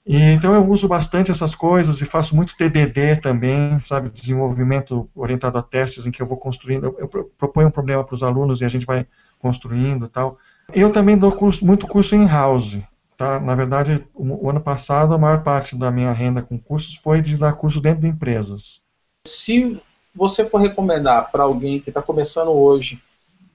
E, 0.08 0.15
então 0.32 0.56
eu 0.56 0.65
uso 0.65 0.88
bastante 0.88 1.32
essas 1.32 1.54
coisas 1.54 2.00
e 2.00 2.06
faço 2.06 2.34
muito 2.34 2.56
TDD 2.56 3.17
também, 3.17 3.78
sabe, 3.84 4.10
desenvolvimento 4.10 5.10
orientado 5.13 5.58
a 5.58 5.62
testes 5.62 6.06
em 6.06 6.12
que 6.12 6.22
eu 6.22 6.26
vou 6.26 6.38
construindo, 6.38 6.96
eu 6.98 7.10
proponho 7.38 7.67
um 7.67 7.72
problema 7.72 8.06
para 8.06 8.15
os 8.15 8.24
alunos 8.24 8.62
e 8.62 8.65
a 8.65 8.70
gente 8.70 8.86
vai 8.86 9.06
construindo 9.38 10.06
e 10.06 10.10
tal. 10.10 10.38
Eu 10.74 10.89
também 10.91 11.17
dou 11.17 11.32
curso, 11.32 11.65
muito 11.65 11.88
curso 11.88 12.15
em 12.15 12.26
house, 12.26 12.80
tá? 13.17 13.38
Na 13.38 13.54
verdade, 13.54 14.02
o, 14.15 14.46
o, 14.46 14.50
ano 14.50 14.62
passado 14.62 15.13
a 15.13 15.17
maior 15.17 15.43
parte 15.43 15.76
da 15.76 15.91
minha 15.91 16.13
renda 16.13 16.41
com 16.41 16.58
cursos 16.58 16.96
foi 16.96 17.22
de 17.22 17.36
dar 17.36 17.54
curso 17.54 17.82
dentro 17.82 18.02
de 18.02 18.08
empresas. 18.08 18.84
Se 19.28 19.82
você 20.15 20.46
for 20.46 20.60
recomendar 20.60 21.30
para 21.32 21.43
alguém 21.43 21.82
que 21.82 21.89
está 21.89 22.02
começando 22.02 22.52
hoje 22.52 23.02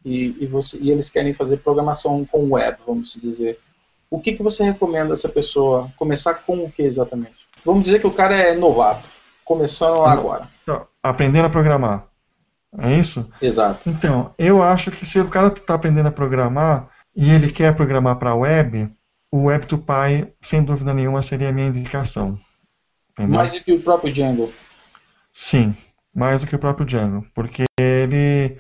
e, 0.05 0.37
e, 0.38 0.47
você, 0.47 0.79
e 0.79 0.91
eles 0.91 1.09
querem 1.09 1.33
fazer 1.33 1.59
programação 1.59 2.27
com 2.27 2.51
web, 2.51 2.77
vamos 2.87 3.15
dizer, 3.15 3.59
o 4.12 4.20
que, 4.20 4.35
que 4.35 4.42
você 4.42 4.62
recomenda 4.62 5.14
essa 5.14 5.29
pessoa 5.29 5.90
começar 5.96 6.35
com 6.35 6.62
o 6.62 6.70
que 6.70 6.83
exatamente? 6.83 7.35
Vamos 7.64 7.83
dizer 7.83 7.98
que 7.98 8.07
o 8.07 8.12
cara 8.12 8.37
é 8.37 8.55
novato, 8.55 9.09
começando 9.42 10.05
agora. 10.05 10.51
Então, 10.62 10.87
aprendendo 11.03 11.46
a 11.46 11.51
programar. 11.51 12.05
É 12.79 12.92
isso? 12.92 13.31
Exato. 13.40 13.88
Então, 13.88 14.35
eu 14.38 14.62
acho 14.62 14.90
que 14.90 15.07
se 15.07 15.18
o 15.18 15.31
cara 15.31 15.46
está 15.48 15.75
aprendendo 15.75 16.09
a 16.09 16.12
programar 16.12 16.90
e 17.16 17.31
ele 17.31 17.51
quer 17.51 17.75
programar 17.75 18.16
para 18.16 18.35
web, 18.35 18.90
o 19.33 19.46
Web2Py, 19.46 20.31
sem 20.42 20.62
dúvida 20.62 20.92
nenhuma, 20.92 21.22
seria 21.22 21.48
a 21.48 21.53
minha 21.53 21.68
indicação. 21.68 22.38
Entendeu? 23.12 23.37
Mais 23.37 23.55
do 23.55 23.64
que 23.64 23.72
o 23.72 23.81
próprio 23.81 24.12
Django. 24.12 24.53
Sim, 25.33 25.75
mais 26.14 26.42
do 26.42 26.46
que 26.46 26.57
o 26.57 26.59
próprio 26.59 26.85
Django, 26.85 27.27
porque 27.35 27.64
ele 27.81 28.59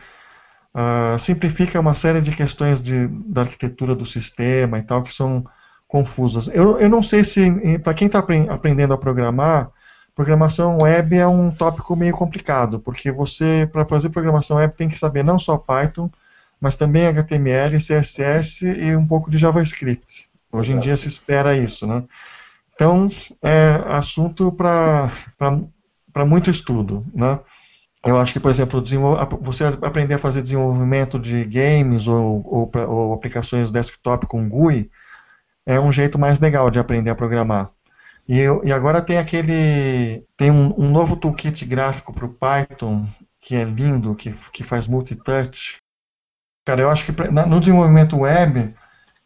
uh, 0.74 1.18
simplifica 1.18 1.80
uma 1.80 1.94
série 1.94 2.20
de 2.20 2.32
questões 2.32 2.82
de, 2.82 3.08
da 3.08 3.42
arquitetura 3.42 3.94
do 3.94 4.06
sistema 4.06 4.78
e 4.78 4.82
tal 4.82 5.02
que 5.02 5.12
são 5.12 5.44
confusas. 5.86 6.48
Eu, 6.48 6.78
eu 6.78 6.88
não 6.88 7.02
sei 7.02 7.22
se, 7.22 7.78
para 7.80 7.94
quem 7.94 8.06
está 8.06 8.24
aprendendo 8.48 8.94
a 8.94 8.98
programar, 8.98 9.70
programação 10.14 10.78
web 10.80 11.16
é 11.16 11.26
um 11.26 11.50
tópico 11.50 11.94
meio 11.94 12.14
complicado, 12.14 12.80
porque 12.80 13.12
você, 13.12 13.68
para 13.70 13.86
fazer 13.86 14.10
programação 14.10 14.56
web, 14.56 14.74
tem 14.74 14.88
que 14.88 14.98
saber 14.98 15.22
não 15.22 15.38
só 15.38 15.56
Python, 15.56 16.10
mas 16.60 16.76
também 16.76 17.06
HTML, 17.06 17.76
CSS 17.76 18.62
e 18.62 18.96
um 18.96 19.06
pouco 19.06 19.30
de 19.30 19.36
JavaScript. 19.36 20.30
Hoje 20.50 20.72
em 20.72 20.78
dia 20.78 20.96
se 20.96 21.08
espera 21.08 21.56
isso, 21.56 21.86
né? 21.86 22.04
Então, 22.74 23.08
é 23.42 23.82
assunto 23.86 24.52
para 24.52 25.10
muito 26.26 26.50
estudo, 26.50 27.04
né? 27.14 27.38
Eu 28.04 28.18
acho 28.20 28.32
que, 28.32 28.40
por 28.40 28.50
exemplo, 28.50 28.82
você 29.40 29.64
aprender 29.64 30.14
a 30.14 30.18
fazer 30.18 30.42
desenvolvimento 30.42 31.18
de 31.18 31.44
games 31.44 32.08
ou, 32.08 32.42
ou, 32.44 32.70
ou, 32.88 33.12
aplicações 33.12 33.70
desktop 33.70 34.26
com 34.26 34.48
GUI 34.48 34.90
é 35.64 35.78
um 35.78 35.92
jeito 35.92 36.18
mais 36.18 36.40
legal 36.40 36.70
de 36.70 36.80
aprender 36.80 37.10
a 37.10 37.14
programar. 37.14 37.70
E, 38.28 38.40
e 38.64 38.72
agora 38.72 39.00
tem 39.00 39.18
aquele. 39.18 40.24
Tem 40.36 40.50
um, 40.50 40.74
um 40.76 40.90
novo 40.90 41.16
toolkit 41.16 41.64
gráfico 41.64 42.12
para 42.12 42.26
o 42.26 42.34
Python 42.34 43.06
que 43.42 43.56
é 43.56 43.64
lindo, 43.64 44.14
que, 44.14 44.32
que 44.52 44.62
faz 44.62 44.86
multitouch. 44.86 45.78
Cara, 46.64 46.80
eu 46.80 46.90
acho 46.90 47.04
que 47.04 47.12
no 47.30 47.58
desenvolvimento 47.58 48.16
web, 48.20 48.72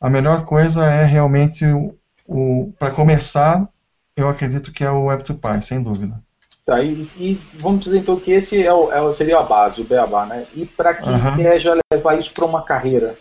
a 0.00 0.08
melhor 0.08 0.44
coisa 0.44 0.86
é 0.86 1.04
realmente 1.04 1.66
o, 1.66 1.94
o 2.26 2.72
para 2.78 2.90
começar, 2.90 3.68
eu 4.16 4.28
acredito 4.28 4.72
que 4.72 4.82
é 4.82 4.90
o 4.90 5.04
Web2Py, 5.04 5.60
sem 5.60 5.82
dúvida. 5.82 6.25
Tá, 6.66 6.82
e, 6.82 7.08
e, 7.16 7.40
vamos 7.54 7.84
dizer 7.84 7.98
então 7.98 8.18
que 8.18 8.32
esse 8.32 8.60
é 8.60 8.72
o, 8.74 8.92
é, 8.92 9.12
seria 9.12 9.38
a 9.38 9.42
base, 9.44 9.80
o 9.80 9.84
beabá, 9.84 10.26
né? 10.26 10.46
E 10.52 10.66
para 10.66 10.94
quem 10.94 11.12
uhum. 11.12 11.36
quer 11.36 11.60
já 11.60 11.78
levar 11.92 12.18
isso 12.18 12.34
para 12.34 12.44
uma 12.44 12.64
carreira, 12.64 13.16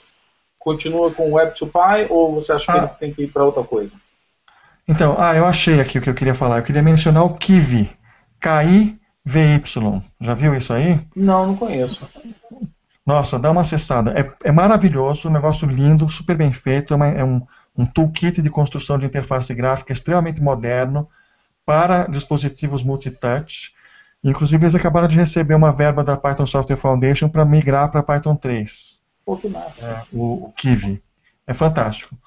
continua 0.57 1.11
com 1.11 1.31
o 1.31 1.35
Web2Py 1.35 2.07
ou 2.09 2.33
você 2.33 2.53
acha 2.53 2.71
ah. 2.71 2.87
que 2.87 2.99
tem 2.99 3.13
que 3.13 3.21
ir 3.21 3.27
para 3.27 3.45
outra 3.45 3.63
coisa? 3.63 3.93
Então, 4.87 5.15
ah, 5.19 5.35
eu 5.35 5.45
achei 5.45 5.79
aqui 5.79 5.99
o 5.99 6.01
que 6.01 6.09
eu 6.09 6.15
queria 6.15 6.33
falar. 6.33 6.57
Eu 6.57 6.63
queria 6.63 6.81
mencionar 6.81 7.23
o 7.23 7.35
Kiwi. 7.35 7.91
K-I-V-Y. 8.39 10.01
Já 10.19 10.33
viu 10.33 10.55
isso 10.55 10.73
aí? 10.73 10.99
Não, 11.15 11.45
não 11.45 11.55
conheço. 11.55 12.07
Nossa, 13.05 13.37
dá 13.37 13.51
uma 13.51 13.61
acessada. 13.61 14.11
É, 14.19 14.49
é 14.49 14.51
maravilhoso, 14.51 15.29
um 15.29 15.31
negócio 15.31 15.67
lindo, 15.67 16.09
super 16.09 16.35
bem 16.35 16.51
feito. 16.51 16.95
É, 16.95 16.97
uma, 16.97 17.07
é 17.07 17.23
um, 17.23 17.41
um 17.77 17.85
toolkit 17.85 18.41
de 18.41 18.49
construção 18.49 18.97
de 18.97 19.05
interface 19.05 19.53
gráfica 19.53 19.93
extremamente 19.93 20.41
moderno 20.41 21.07
para 21.65 22.07
dispositivos 22.07 22.83
multitouch. 22.83 23.73
Inclusive, 24.23 24.63
eles 24.63 24.75
acabaram 24.75 25.07
de 25.07 25.17
receber 25.17 25.55
uma 25.55 25.71
verba 25.71 26.03
da 26.03 26.17
Python 26.17 26.45
Software 26.45 26.77
Foundation 26.77 27.29
para 27.29 27.45
migrar 27.45 27.91
para 27.91 28.03
Python 28.03 28.35
3. 28.35 29.01
Pô, 29.25 29.37
que 29.37 29.49
massa. 29.49 29.85
É, 29.85 30.03
o, 30.11 30.45
o 30.45 30.53
Kiwi. 30.53 31.01
É 31.47 31.53
fantástico. 31.53 32.17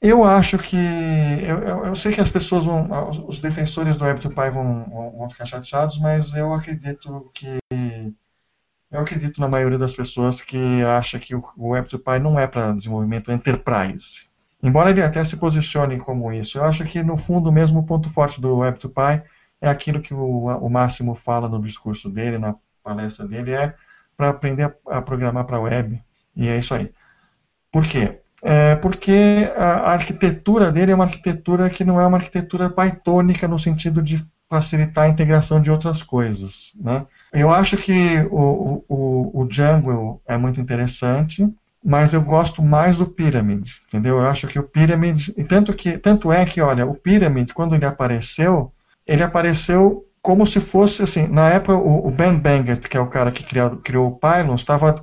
Eu 0.00 0.24
acho 0.24 0.56
que. 0.56 0.76
Eu, 0.76 1.86
eu, 1.86 1.94
sei 1.94 2.12
que 2.12 2.20
as 2.20 2.30
pessoas 2.30 2.64
vão. 2.64 2.88
Os 3.28 3.38
defensores 3.38 3.98
do 3.98 4.04
Web2Py 4.06 4.50
vão, 4.50 4.84
vão, 4.88 5.10
vão, 5.18 5.28
ficar 5.28 5.44
chateados, 5.44 5.98
mas 5.98 6.34
eu 6.34 6.54
acredito 6.54 7.30
que. 7.34 7.58
Eu 8.90 9.00
acredito 9.00 9.40
na 9.40 9.48
maioria 9.48 9.78
das 9.78 9.94
pessoas 9.94 10.40
que 10.40 10.82
acha 10.82 11.18
que 11.18 11.34
o, 11.34 11.40
o 11.56 11.70
Web2Py 11.70 12.18
não 12.18 12.38
é 12.38 12.46
para 12.46 12.72
desenvolvimento 12.72 13.30
enterprise. 13.30 14.29
Embora 14.62 14.90
ele 14.90 15.02
até 15.02 15.24
se 15.24 15.38
posicione 15.38 15.98
como 15.98 16.32
isso, 16.32 16.58
eu 16.58 16.64
acho 16.64 16.84
que 16.84 17.02
no 17.02 17.16
fundo 17.16 17.50
mesmo 17.50 17.80
o 17.80 17.82
ponto 17.82 18.10
forte 18.10 18.40
do 18.40 18.56
Web2Py 18.56 19.22
é 19.60 19.68
aquilo 19.68 20.00
que 20.00 20.12
o, 20.12 20.46
o 20.46 20.68
Máximo 20.68 21.14
fala 21.14 21.48
no 21.48 21.60
discurso 21.60 22.10
dele, 22.10 22.38
na 22.38 22.54
palestra 22.82 23.26
dele, 23.26 23.52
é 23.52 23.74
para 24.16 24.30
aprender 24.30 24.64
a, 24.64 24.98
a 24.98 25.02
programar 25.02 25.44
para 25.44 25.60
web. 25.60 26.02
E 26.36 26.48
é 26.48 26.58
isso 26.58 26.74
aí. 26.74 26.92
Por 27.72 27.86
quê? 27.86 28.20
É 28.42 28.74
porque 28.76 29.50
a, 29.56 29.64
a 29.64 29.92
arquitetura 29.92 30.70
dele 30.70 30.92
é 30.92 30.94
uma 30.94 31.04
arquitetura 31.04 31.68
que 31.70 31.84
não 31.84 32.00
é 32.00 32.06
uma 32.06 32.18
arquitetura 32.18 32.70
pythônica 32.70 33.46
no 33.48 33.58
sentido 33.58 34.02
de 34.02 34.24
facilitar 34.48 35.04
a 35.04 35.08
integração 35.08 35.60
de 35.60 35.70
outras 35.70 36.02
coisas. 36.02 36.76
Né? 36.80 37.06
Eu 37.32 37.52
acho 37.52 37.76
que 37.76 38.26
o, 38.30 38.82
o, 38.88 39.42
o 39.42 39.46
Django 39.46 40.20
é 40.26 40.36
muito 40.36 40.60
interessante, 40.60 41.48
mas 41.84 42.12
eu 42.12 42.22
gosto 42.22 42.62
mais 42.62 42.98
do 42.98 43.06
Pyramid, 43.06 43.80
entendeu? 43.88 44.18
Eu 44.18 44.26
acho 44.26 44.46
que 44.46 44.58
o 44.58 44.62
Pyramid, 44.62 45.32
e 45.36 45.44
tanto 45.44 45.72
que 45.72 45.96
tanto 45.98 46.30
é 46.30 46.44
que, 46.44 46.60
olha, 46.60 46.86
o 46.86 46.94
Pyramid 46.94 47.52
quando 47.52 47.74
ele 47.74 47.86
apareceu, 47.86 48.72
ele 49.06 49.22
apareceu 49.22 50.06
como 50.22 50.46
se 50.46 50.60
fosse 50.60 51.02
assim, 51.02 51.26
na 51.26 51.48
época 51.48 51.74
o, 51.74 52.06
o 52.06 52.10
Ben 52.10 52.36
Bangert, 52.38 52.80
que 52.88 52.96
é 52.96 53.00
o 53.00 53.06
cara 53.06 53.32
que 53.32 53.42
criou, 53.42 53.76
criou 53.78 54.08
o 54.08 54.18
Pylons, 54.18 54.60
estava 54.60 55.02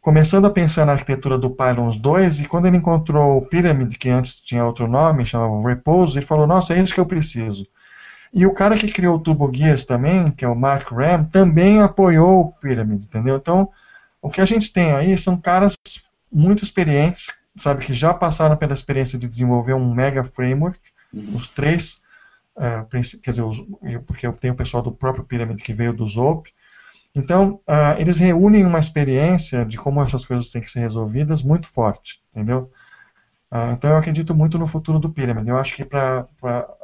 começando 0.00 0.46
a 0.46 0.50
pensar 0.50 0.86
na 0.86 0.92
arquitetura 0.92 1.38
do 1.38 1.50
Pylons 1.50 1.98
2 1.98 2.40
e 2.40 2.48
quando 2.48 2.66
ele 2.66 2.78
encontrou 2.78 3.38
o 3.38 3.46
Pyramid, 3.46 3.98
que 3.98 4.08
antes 4.08 4.36
tinha 4.36 4.64
outro 4.64 4.88
nome, 4.88 5.26
chamava 5.26 5.60
Repose, 5.68 6.18
ele 6.18 6.26
falou: 6.26 6.46
"Nossa, 6.46 6.74
é 6.74 6.80
isso 6.80 6.94
que 6.94 7.00
eu 7.00 7.06
preciso". 7.06 7.66
E 8.32 8.46
o 8.46 8.54
cara 8.54 8.76
que 8.76 8.90
criou 8.90 9.16
o 9.16 9.18
Turbo 9.18 9.50
Gears 9.54 9.84
também, 9.84 10.30
que 10.30 10.44
é 10.44 10.48
o 10.48 10.56
Mark 10.56 10.90
Ram, 10.90 11.24
também 11.24 11.80
apoiou 11.80 12.40
o 12.40 12.52
Pyramid, 12.52 13.04
entendeu? 13.04 13.36
Então, 13.36 13.70
o 14.20 14.28
que 14.28 14.40
a 14.40 14.44
gente 14.44 14.72
tem 14.72 14.92
aí 14.92 15.16
são 15.16 15.36
caras 15.36 15.74
muito 16.34 16.64
experientes, 16.64 17.32
sabe, 17.56 17.84
que 17.84 17.94
já 17.94 18.12
passaram 18.12 18.56
pela 18.56 18.74
experiência 18.74 19.18
de 19.18 19.28
desenvolver 19.28 19.74
um 19.74 19.94
mega 19.94 20.24
framework, 20.24 20.78
uhum. 21.12 21.34
os 21.34 21.48
três, 21.48 22.02
uh, 22.56 22.86
quer 23.22 23.30
dizer, 23.30 23.42
os, 23.42 23.64
porque 24.06 24.26
eu 24.26 24.32
tenho 24.32 24.54
o 24.54 24.56
pessoal 24.56 24.82
do 24.82 24.92
próprio 24.92 25.24
Pyramid 25.24 25.62
que 25.62 25.72
veio 25.72 25.92
do 25.92 26.06
Zope, 26.06 26.50
então, 27.14 27.60
uh, 27.68 27.98
eles 27.98 28.18
reúnem 28.18 28.66
uma 28.66 28.80
experiência 28.80 29.64
de 29.64 29.78
como 29.78 30.02
essas 30.02 30.24
coisas 30.24 30.50
têm 30.50 30.60
que 30.60 30.70
ser 30.70 30.80
resolvidas 30.80 31.44
muito 31.44 31.68
forte, 31.68 32.20
entendeu? 32.32 32.72
Uh, 33.52 33.72
então, 33.72 33.90
eu 33.90 33.96
acredito 33.96 34.34
muito 34.34 34.58
no 34.58 34.66
futuro 34.66 34.98
do 34.98 35.10
Pyramid. 35.10 35.48
Eu 35.48 35.56
acho 35.56 35.76
que 35.76 35.84
para 35.84 36.26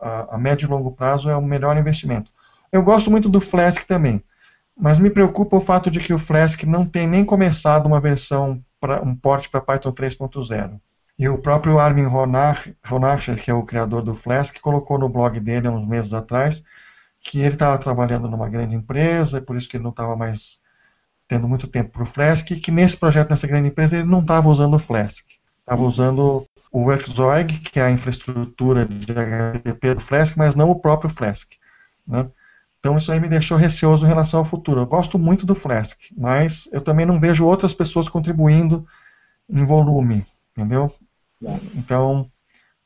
a, 0.00 0.36
a 0.36 0.38
médio 0.38 0.66
e 0.66 0.70
longo 0.70 0.92
prazo 0.92 1.28
é 1.28 1.36
o 1.36 1.42
melhor 1.42 1.76
investimento. 1.76 2.30
Eu 2.70 2.80
gosto 2.84 3.10
muito 3.10 3.28
do 3.28 3.40
Flask 3.40 3.84
também, 3.86 4.22
mas 4.78 5.00
me 5.00 5.10
preocupa 5.10 5.56
o 5.56 5.60
fato 5.60 5.90
de 5.90 5.98
que 5.98 6.12
o 6.12 6.18
Flask 6.18 6.62
não 6.62 6.86
tem 6.86 7.08
nem 7.08 7.24
começado 7.24 7.86
uma 7.86 8.00
versão 8.00 8.64
pra, 8.80 9.02
um 9.02 9.14
porte 9.14 9.48
para 9.48 9.60
Python 9.60 9.92
3.0. 9.92 10.80
E 11.18 11.28
o 11.28 11.38
próprio 11.38 11.78
Armin 11.78 12.06
Ronacher, 12.06 13.42
que 13.42 13.50
é 13.50 13.54
o 13.54 13.62
criador 13.62 14.02
do 14.02 14.14
Flask, 14.14 14.58
colocou 14.60 14.98
no 14.98 15.08
blog 15.08 15.38
dele 15.38 15.68
há 15.68 15.70
uns 15.70 15.86
meses 15.86 16.14
atrás 16.14 16.64
que 17.22 17.40
ele 17.40 17.54
estava 17.54 17.76
trabalhando 17.78 18.28
numa 18.28 18.48
grande 18.48 18.74
empresa, 18.74 19.42
por 19.42 19.54
isso 19.54 19.68
que 19.68 19.76
ele 19.76 19.84
não 19.84 19.90
estava 19.90 20.16
mais 20.16 20.62
tendo 21.28 21.48
muito 21.48 21.66
tempo 21.66 21.90
para 21.90 22.02
o 22.02 22.06
Flask, 22.06 22.50
e 22.50 22.58
que 22.58 22.70
nesse 22.70 22.96
projeto, 22.96 23.30
nessa 23.30 23.46
grande 23.46 23.68
empresa, 23.68 23.96
ele 23.96 24.08
não 24.08 24.20
estava 24.20 24.48
usando 24.48 24.74
o 24.74 24.78
Flask, 24.78 25.26
estava 25.60 25.82
usando 25.82 26.46
o 26.72 26.80
Workzoig, 26.80 27.58
que 27.60 27.78
é 27.78 27.84
a 27.84 27.90
infraestrutura 27.90 28.86
de 28.86 29.12
HTTP 29.12 29.94
do 29.94 30.00
Flask, 30.00 30.36
mas 30.36 30.56
não 30.56 30.70
o 30.70 30.80
próprio 30.80 31.10
Flask. 31.10 31.52
Né? 32.06 32.26
Então 32.80 32.96
isso 32.96 33.12
aí 33.12 33.20
me 33.20 33.28
deixou 33.28 33.56
receoso 33.56 34.04
em 34.04 34.08
relação 34.08 34.40
ao 34.40 34.44
futuro. 34.44 34.80
Eu 34.80 34.86
gosto 34.86 35.18
muito 35.18 35.46
do 35.46 35.54
Flask, 35.54 35.98
mas 36.16 36.68
eu 36.72 36.80
também 36.80 37.06
não 37.06 37.20
vejo 37.20 37.46
outras 37.46 37.74
pessoas 37.74 38.08
contribuindo 38.08 38.86
em 39.48 39.64
volume, 39.64 40.26
entendeu? 40.50 40.92
Então, 41.74 42.30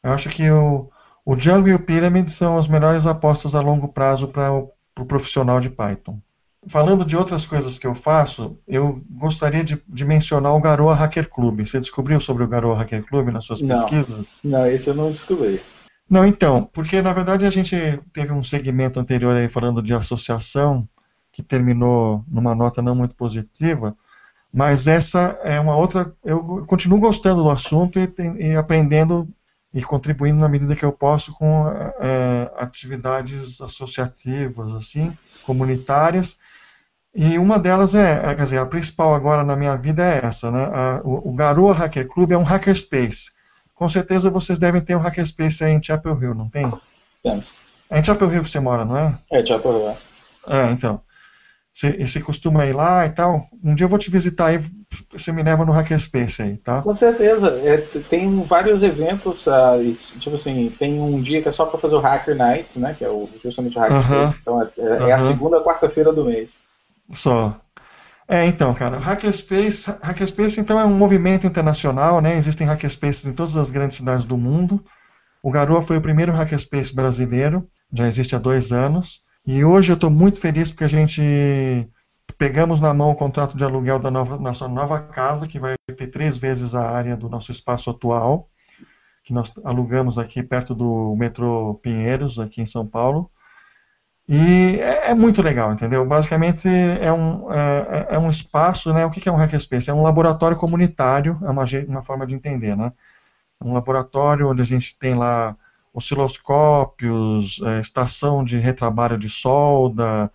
eu 0.03 0.13
acho 0.13 0.29
que 0.29 0.51
o, 0.51 0.91
o 1.25 1.37
Django 1.37 1.69
e 1.69 1.75
o 1.75 1.79
Pyramid 1.79 2.29
são 2.29 2.57
as 2.57 2.69
melhores 2.69 3.07
apostas 3.07 3.55
a 3.55 3.61
longo 3.61 3.89
prazo 3.89 4.29
para 4.29 4.53
o 4.53 4.75
pro 4.95 5.05
profissional 5.05 5.61
de 5.61 5.71
Python. 5.71 6.21
Falando 6.67 7.05
de 7.05 7.17
outras 7.17 7.45
coisas 7.45 7.79
que 7.79 7.87
eu 7.87 7.95
faço, 7.95 8.57
eu 8.67 9.03
gostaria 9.11 9.63
de, 9.63 9.83
de, 9.87 10.05
mencionar 10.05 10.55
o 10.55 10.61
Garoa 10.61 10.95
Hacker 10.95 11.29
Club. 11.29 11.61
Você 11.61 11.79
descobriu 11.79 12.19
sobre 12.21 12.43
o 12.43 12.49
Garoa 12.49 12.77
Hacker 12.77 13.05
Club 13.05 13.29
nas 13.29 13.45
suas 13.45 13.61
não, 13.61 13.69
pesquisas? 13.69 14.41
Não, 14.43 14.67
esse 14.67 14.89
eu 14.89 14.95
não 14.95 15.11
descobri. 15.11 15.61
Não, 16.09 16.27
então, 16.27 16.69
porque 16.73 17.01
na 17.01 17.13
verdade 17.13 17.47
a 17.47 17.51
gente 17.51 17.77
teve 18.13 18.33
um 18.33 18.43
segmento 18.43 19.01
anterior 19.01 19.35
aí 19.35 19.49
falando 19.49 19.83
de 19.83 19.95
associação, 19.95 20.89
que 21.33 21.43
terminou 21.43 22.25
numa 22.29 22.55
nota 22.55 22.83
não 22.83 22.95
muito 22.95 23.15
positiva, 23.15 23.97
mas 24.53 24.87
essa 24.87 25.39
é 25.43 25.59
uma 25.59 25.77
outra. 25.77 26.15
Eu 26.25 26.65
continuo 26.67 27.01
gostando 27.01 27.43
do 27.43 27.51
assunto 27.51 27.99
e, 27.99 28.09
e 28.39 28.57
aprendendo 28.57 29.29
e 29.73 29.83
contribuindo 29.83 30.39
na 30.39 30.49
medida 30.49 30.77
que 30.77 30.85
eu 30.85 30.93
posso 30.93 31.33
com 31.33 31.67
é, 31.99 32.53
atividades 32.57 33.61
associativas, 33.61 34.73
assim, 34.75 35.17
comunitárias 35.45 36.39
e 37.15 37.39
uma 37.39 37.61
delas 37.61 37.95
é, 37.95 38.23
é, 38.25 38.35
quer 38.35 38.43
dizer, 38.43 38.59
a 38.59 38.67
principal 38.67 39.15
agora 39.15 39.45
na 39.45 39.55
minha 39.55 39.77
vida 39.77 40.03
é 40.03 40.27
essa, 40.27 40.51
né? 40.51 40.65
A, 40.65 41.01
o, 41.05 41.31
o 41.31 41.33
Garoa 41.33 41.73
Hacker 41.73 42.09
Club 42.09 42.33
é 42.33 42.37
um 42.37 42.43
hackerspace. 42.43 43.31
Com 43.75 43.89
certeza 43.89 44.31
vocês 44.31 44.59
devem 44.59 44.81
ter 44.81 44.97
um 44.97 45.01
hackerspace 45.01 45.65
aí 45.65 45.73
em 45.73 45.83
Chapel 45.83 46.17
Hill, 46.21 46.35
não 46.35 46.49
tem? 46.49 46.73
Tem. 47.23 47.45
É 47.91 47.99
em 47.99 48.05
Chapel 48.05 48.33
Hill 48.33 48.43
que 48.43 48.51
você 48.51 48.61
mora, 48.61 48.85
não 48.85 48.97
é? 48.97 49.19
É, 49.31 49.45
Chapel 49.45 49.73
Hill. 49.73 49.97
É, 50.47 50.69
é 50.69 50.71
então. 50.71 51.01
Você, 51.73 52.07
você 52.07 52.21
costuma 52.21 52.65
ir 52.67 52.73
lá 52.73 53.05
e 53.05 53.11
tal. 53.11 53.49
Um 53.63 53.75
dia 53.75 53.85
eu 53.85 53.89
vou 53.89 53.99
te 53.99 54.09
visitar 54.09 54.47
aí, 54.47 54.61
você 55.11 55.33
me 55.33 55.43
leva 55.43 55.65
no 55.65 55.73
Hackerspace 55.73 56.41
aí, 56.41 56.57
tá? 56.57 56.83
Com 56.83 56.95
certeza. 56.95 57.51
É, 57.65 57.79
tem 58.09 58.45
vários 58.45 58.85
eventos, 58.85 59.49
uh, 59.49 59.93
tipo 60.21 60.37
assim, 60.37 60.73
tem 60.79 61.01
um 61.01 61.21
dia 61.21 61.43
que 61.43 61.49
é 61.49 61.53
só 61.53 61.67
para 61.67 61.81
fazer 61.81 61.97
o 61.97 62.01
Hacker 62.01 62.37
Night, 62.37 62.79
né? 62.79 62.95
Que 62.97 63.05
é 63.05 63.09
o, 63.09 63.29
justamente 63.43 63.77
o 63.77 63.81
Hackerspace. 63.81 64.15
Uh 64.15 64.29
-huh. 64.29 64.37
Então 64.41 64.63
é, 64.63 64.65
é, 64.65 64.83
uh 64.83 64.99
-huh. 64.99 65.09
é 65.09 65.13
a 65.13 65.19
segunda 65.19 65.65
quarta-feira 65.65 66.13
do 66.13 66.25
mês. 66.25 66.55
Só. 67.13 67.57
É, 68.27 68.47
então, 68.47 68.73
cara, 68.73 68.99
Hackerspace, 68.99 69.91
Hackerspace 70.03 70.61
então 70.61 70.81
é 70.81 70.85
um 70.85 70.97
movimento 70.97 71.47
internacional, 71.47 72.21
né? 72.21 72.37
Existem 72.39 72.67
hackerspaces 72.67 73.27
em 73.27 73.35
todas 73.35 73.55
as 73.57 73.71
grandes 73.71 73.99
cidades 73.99 74.25
do 74.25 74.39
mundo. 74.39 74.83
O 75.43 75.51
Garoa 75.51 75.83
foi 75.83 75.99
o 75.99 76.01
primeiro 76.01 76.33
hackerspace 76.33 76.95
brasileiro, 76.95 77.69
já 77.93 78.07
existe 78.09 78.35
há 78.35 78.39
dois 78.39 78.73
anos. 78.73 79.21
E 79.47 79.63
hoje 79.63 79.93
eu 79.93 79.95
estou 79.95 80.09
muito 80.09 80.41
feliz 80.41 80.71
porque 80.71 80.85
a 80.85 80.89
gente 80.89 81.21
pegamos 82.39 82.81
na 82.81 82.95
mão 82.95 83.11
o 83.11 83.15
contrato 83.15 83.57
de 83.57 83.63
aluguel 83.63 83.99
da 83.99 84.11
nova, 84.11 84.39
nossa 84.39 84.67
nova 84.67 85.01
casa, 85.01 85.47
que 85.47 85.61
vai 85.61 85.75
ter 85.87 86.07
três 86.07 86.39
vezes 86.39 86.75
a 86.75 86.89
área 86.89 87.17
do 87.17 87.29
nosso 87.29 87.53
espaço 87.53 87.91
atual, 87.91 88.49
que 89.23 89.35
nós 89.35 89.53
alugamos 89.65 90.19
aqui 90.19 90.43
perto 90.43 90.75
do 90.75 91.15
metrô 91.17 91.75
Pinheiros, 91.75 92.39
aqui 92.39 92.63
em 92.63 92.67
São 92.67 92.87
Paulo. 92.87 93.31
E 94.27 94.81
é, 94.81 95.11
é, 95.11 95.15
muito 95.15 95.43
legal, 95.43 95.73
entendeu? 95.73 96.05
Basicamente 96.07 96.67
é 96.67 97.13
um, 97.13 97.53
é, 97.53 98.07
é, 98.11 98.19
um 98.19 98.31
espaço, 98.31 98.93
né? 98.93 99.05
O 99.05 99.11
que 99.11 99.29
é 99.29 99.33
um 99.33 99.37
hackerspace? 99.37 99.91
É 99.91 99.95
um 99.95 100.03
laboratório 100.03 100.57
comunitário, 100.57 101.39
é 101.43 101.51
uma, 101.51 101.65
uma 101.89 102.03
forma 102.03 102.27
de 102.27 102.35
entender, 102.35 102.75
né? 102.77 102.93
É 103.61 103.65
um 103.65 103.75
laboratório 103.75 104.49
onde 104.51 104.63
a 104.63 104.65
gente 104.65 104.99
tem 104.99 105.15
lá 105.15 105.55
osciloscópios, 105.93 107.61
é, 107.63 107.81
estação 107.81 108.43
de 108.45 108.59
retrabalho 108.59 109.19
de 109.19 109.29
solda, 109.29 110.31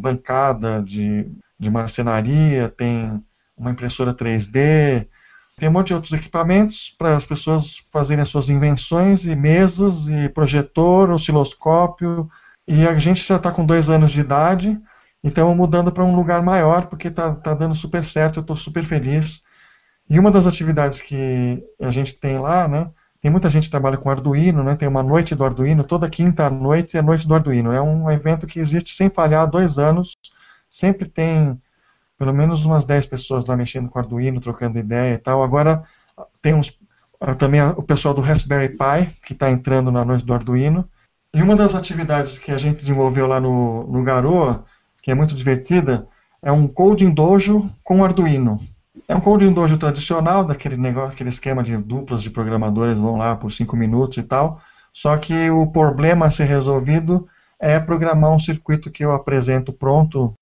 bancada 0.00 0.82
de, 0.82 1.26
de 1.58 1.70
marcenaria, 1.70 2.68
tem 2.68 3.22
uma 3.56 3.70
impressora 3.70 4.12
3D, 4.12 5.06
tem 5.56 5.68
um 5.68 5.72
monte 5.72 5.88
de 5.88 5.94
outros 5.94 6.12
equipamentos 6.12 6.94
para 6.98 7.16
as 7.16 7.24
pessoas 7.24 7.78
fazerem 7.92 8.22
as 8.22 8.28
suas 8.28 8.50
invenções, 8.50 9.26
e 9.26 9.34
mesas, 9.34 10.08
e 10.08 10.28
projetor, 10.28 11.10
osciloscópio, 11.10 12.28
e 12.66 12.86
a 12.86 12.98
gente 12.98 13.26
já 13.26 13.36
está 13.36 13.50
com 13.50 13.64
dois 13.64 13.90
anos 13.90 14.12
de 14.12 14.20
idade 14.20 14.80
e 15.22 15.28
estamos 15.28 15.56
mudando 15.56 15.92
para 15.92 16.04
um 16.04 16.14
lugar 16.14 16.42
maior 16.42 16.86
porque 16.86 17.08
está 17.08 17.34
tá 17.34 17.54
dando 17.54 17.74
super 17.74 18.04
certo, 18.04 18.38
eu 18.38 18.42
estou 18.42 18.56
super 18.56 18.84
feliz. 18.84 19.42
E 20.08 20.18
uma 20.18 20.30
das 20.30 20.46
atividades 20.46 21.00
que 21.00 21.64
a 21.80 21.90
gente 21.90 22.14
tem 22.14 22.38
lá, 22.38 22.68
né? 22.68 22.90
Tem 23.20 23.30
muita 23.30 23.48
gente 23.48 23.64
que 23.64 23.70
trabalha 23.70 23.96
com 23.96 24.10
Arduino, 24.10 24.64
né? 24.64 24.74
Tem 24.74 24.88
uma 24.88 25.02
noite 25.02 25.34
do 25.34 25.44
Arduino, 25.44 25.84
toda 25.84 26.10
quinta 26.10 26.50
noite 26.50 26.96
é 26.96 27.02
noite 27.02 27.26
do 27.26 27.34
Arduino. 27.34 27.72
É 27.72 27.80
um 27.80 28.10
evento 28.10 28.46
que 28.46 28.58
existe 28.58 28.94
sem 28.94 29.08
falhar 29.08 29.42
há 29.42 29.46
dois 29.46 29.78
anos. 29.78 30.12
Sempre 30.68 31.08
tem 31.08 31.60
pelo 32.18 32.32
menos 32.32 32.64
umas 32.64 32.84
10 32.84 33.06
pessoas 33.06 33.44
lá 33.46 33.56
mexendo 33.56 33.88
com 33.88 33.98
Arduino, 33.98 34.40
trocando 34.40 34.78
ideia 34.78 35.14
e 35.14 35.18
tal. 35.18 35.42
Agora 35.42 35.84
tem 36.40 36.54
uns, 36.54 36.78
também 37.38 37.60
o 37.62 37.82
pessoal 37.82 38.14
do 38.14 38.20
Raspberry 38.20 38.70
Pi, 38.70 39.16
que 39.24 39.32
está 39.32 39.50
entrando 39.50 39.90
na 39.90 40.04
noite 40.04 40.24
do 40.24 40.34
Arduino. 40.34 40.88
E 41.34 41.42
uma 41.42 41.56
das 41.56 41.74
atividades 41.74 42.38
que 42.38 42.52
a 42.52 42.58
gente 42.58 42.76
desenvolveu 42.76 43.26
lá 43.26 43.40
no, 43.40 43.84
no 43.84 44.02
Garoa, 44.02 44.66
que 45.00 45.10
é 45.10 45.14
muito 45.14 45.34
divertida, 45.34 46.06
é 46.42 46.52
um 46.52 46.68
coding 46.68 47.10
dojo 47.10 47.70
com 47.82 48.04
Arduino. 48.04 48.60
É 49.08 49.16
um 49.16 49.20
coding 49.20 49.52
dojo 49.52 49.78
tradicional, 49.78 50.44
daquele 50.44 50.76
negócio, 50.76 51.12
aquele 51.12 51.30
esquema 51.30 51.62
de 51.62 51.76
duplas 51.78 52.22
de 52.22 52.30
programadores 52.30 52.98
vão 52.98 53.16
lá 53.16 53.34
por 53.34 53.50
cinco 53.50 53.76
minutos 53.76 54.18
e 54.18 54.22
tal. 54.22 54.60
Só 54.92 55.16
que 55.16 55.48
o 55.50 55.66
problema 55.68 56.26
a 56.26 56.30
ser 56.30 56.44
resolvido 56.44 57.26
é 57.58 57.80
programar 57.80 58.30
um 58.32 58.38
circuito 58.38 58.90
que 58.90 59.02
eu 59.02 59.12
apresento 59.12 59.72
pronto 59.72 60.34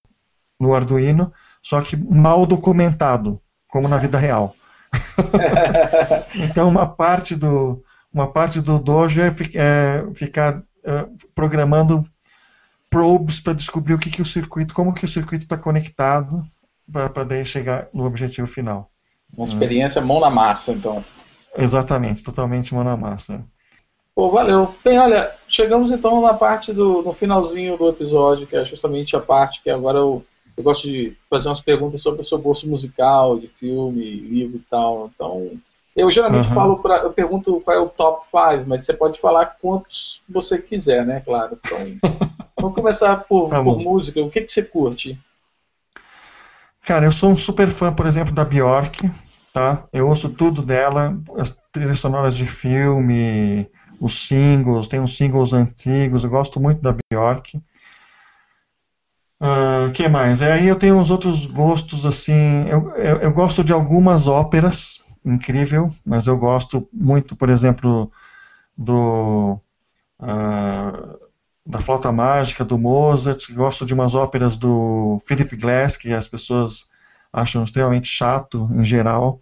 no 0.59 0.75
Arduino, 0.75 1.33
só 1.63 1.81
que 1.81 1.97
mal 1.97 2.45
documentado, 2.45 3.41
como 3.69 3.87
na 3.87 3.97
vida 3.97 4.19
real. 4.19 4.55
então 6.35 6.69
uma 6.69 6.87
parte 6.87 7.37
do 7.37 7.81
uma 8.13 8.27
parte 8.27 8.61
do 8.61 8.77
dojo 8.79 9.21
é, 9.21 9.33
é 9.55 10.05
ficar 10.15 10.65
programando 11.35 12.07
probes 12.89 13.39
para 13.39 13.53
descobrir 13.53 13.95
o 13.95 13.99
que, 13.99 14.11
que 14.11 14.21
o 14.21 14.25
circuito, 14.25 14.75
como 14.75 14.93
que 14.93 15.05
o 15.05 15.09
circuito 15.09 15.45
está 15.45 15.57
conectado 15.57 16.45
para 16.93 17.25
daí 17.25 17.45
chegar 17.45 17.89
no 17.95 18.05
objetivo 18.05 18.47
final. 18.49 18.91
Uma 19.37 19.47
experiência 19.47 20.01
mão 20.01 20.19
na 20.19 20.29
massa, 20.29 20.73
então. 20.73 21.05
Exatamente, 21.57 22.25
totalmente 22.25 22.75
mão 22.75 22.83
na 22.83 22.97
massa. 22.97 23.45
Pô, 24.15 24.29
valeu. 24.29 24.75
Bem, 24.85 24.99
olha, 24.99 25.33
chegamos 25.47 25.93
então 25.93 26.21
na 26.21 26.35
parte 26.35 26.73
do 26.73 27.03
no 27.03 27.13
finalzinho 27.13 27.77
do 27.79 27.89
episódio, 27.89 28.47
que 28.47 28.57
é 28.57 28.65
justamente 28.65 29.15
a 29.17 29.21
parte 29.21 29.63
que 29.63 29.71
agora 29.71 29.99
eu, 29.99 30.25
eu 30.57 30.65
gosto 30.65 30.89
de 30.89 31.17
fazer 31.29 31.49
umas 31.49 31.61
perguntas 31.61 32.03
sobre 32.03 32.21
o 32.21 32.25
seu 32.25 32.39
gosto 32.39 32.69
musical, 32.69 33.39
de 33.39 33.47
filme, 33.47 34.05
livro 34.05 34.57
e 34.57 34.69
tal. 34.69 35.11
Então, 35.15 35.53
eu 35.97 36.11
geralmente 36.11 36.49
uhum. 36.49 36.55
falo 36.55 36.79
para, 36.79 36.99
eu 36.99 37.13
pergunto 37.13 37.61
qual 37.61 37.77
é 37.77 37.81
o 37.81 37.89
top 37.89 38.25
5, 38.31 38.65
mas 38.67 38.85
você 38.85 38.95
pode 38.95 39.21
falar 39.21 39.57
quantos 39.61 40.23
você 40.29 40.59
quiser, 40.59 41.05
né? 41.05 41.21
Claro. 41.21 41.57
Então, 41.65 41.79
vamos 42.61 42.75
começar 42.75 43.17
por, 43.17 43.51
tá 43.51 43.63
por 43.63 43.79
música. 43.79 44.21
O 44.21 44.31
que, 44.31 44.41
que 44.41 44.53
você 44.53 44.63
curte? 44.63 45.19
Cara, 46.83 47.05
eu 47.05 47.13
sou 47.13 47.31
um 47.31 47.37
super 47.37 47.69
fã, 47.69 47.93
por 47.93 48.07
exemplo, 48.07 48.33
da 48.33 48.45
Bjork, 48.45 49.11
tá? 49.53 49.85
Eu 49.93 50.09
ouço 50.09 50.31
tudo 50.31 50.63
dela, 50.63 51.17
as 51.37 51.57
trilhas 51.73 52.01
sonoras 52.01 52.37
de 52.37 52.47
filme, 52.47 53.69
os 54.01 54.27
singles, 54.27 54.89
tem 54.89 55.01
uns 55.01 55.17
singles 55.17 55.53
antigos, 55.53 56.25
eu 56.25 56.31
gosto 56.31 56.59
muito 56.59 56.81
da 56.81 56.95
Bjork. 57.13 57.61
O 59.39 59.89
uh, 59.89 59.93
que 59.93 60.09
mais? 60.09 60.43
Aí 60.43 60.67
eu 60.69 60.77
tenho 60.77 60.97
uns 60.97 61.11
outros 61.11 61.47
gostos, 61.47 62.05
assim, 62.05 62.67
eu, 62.69 62.91
eu, 62.93 63.17
eu 63.17 63.33
gosto 63.33 63.65
de 63.65 63.73
algumas 63.73 64.27
óperas, 64.27 65.03
incrível, 65.25 65.93
mas 66.05 66.27
eu 66.27 66.37
gosto 66.37 66.89
muito, 66.93 67.37
por 67.37 67.49
exemplo, 67.49 68.11
do 68.77 69.59
uh, 70.21 71.31
da 71.65 71.81
Flauta 71.81 72.11
Mágica, 72.11 72.65
do 72.65 72.79
Mozart, 72.79 73.53
gosto 73.53 73.87
de 73.87 73.95
umas 73.95 74.15
óperas 74.15 74.57
do 74.57 75.19
Philip 75.27 75.57
Glass, 75.57 75.97
que 75.97 76.13
as 76.13 76.27
pessoas 76.27 76.87
acham 77.33 77.63
extremamente 77.63 78.09
chato 78.09 78.69
em 78.75 78.85
geral. 78.85 79.41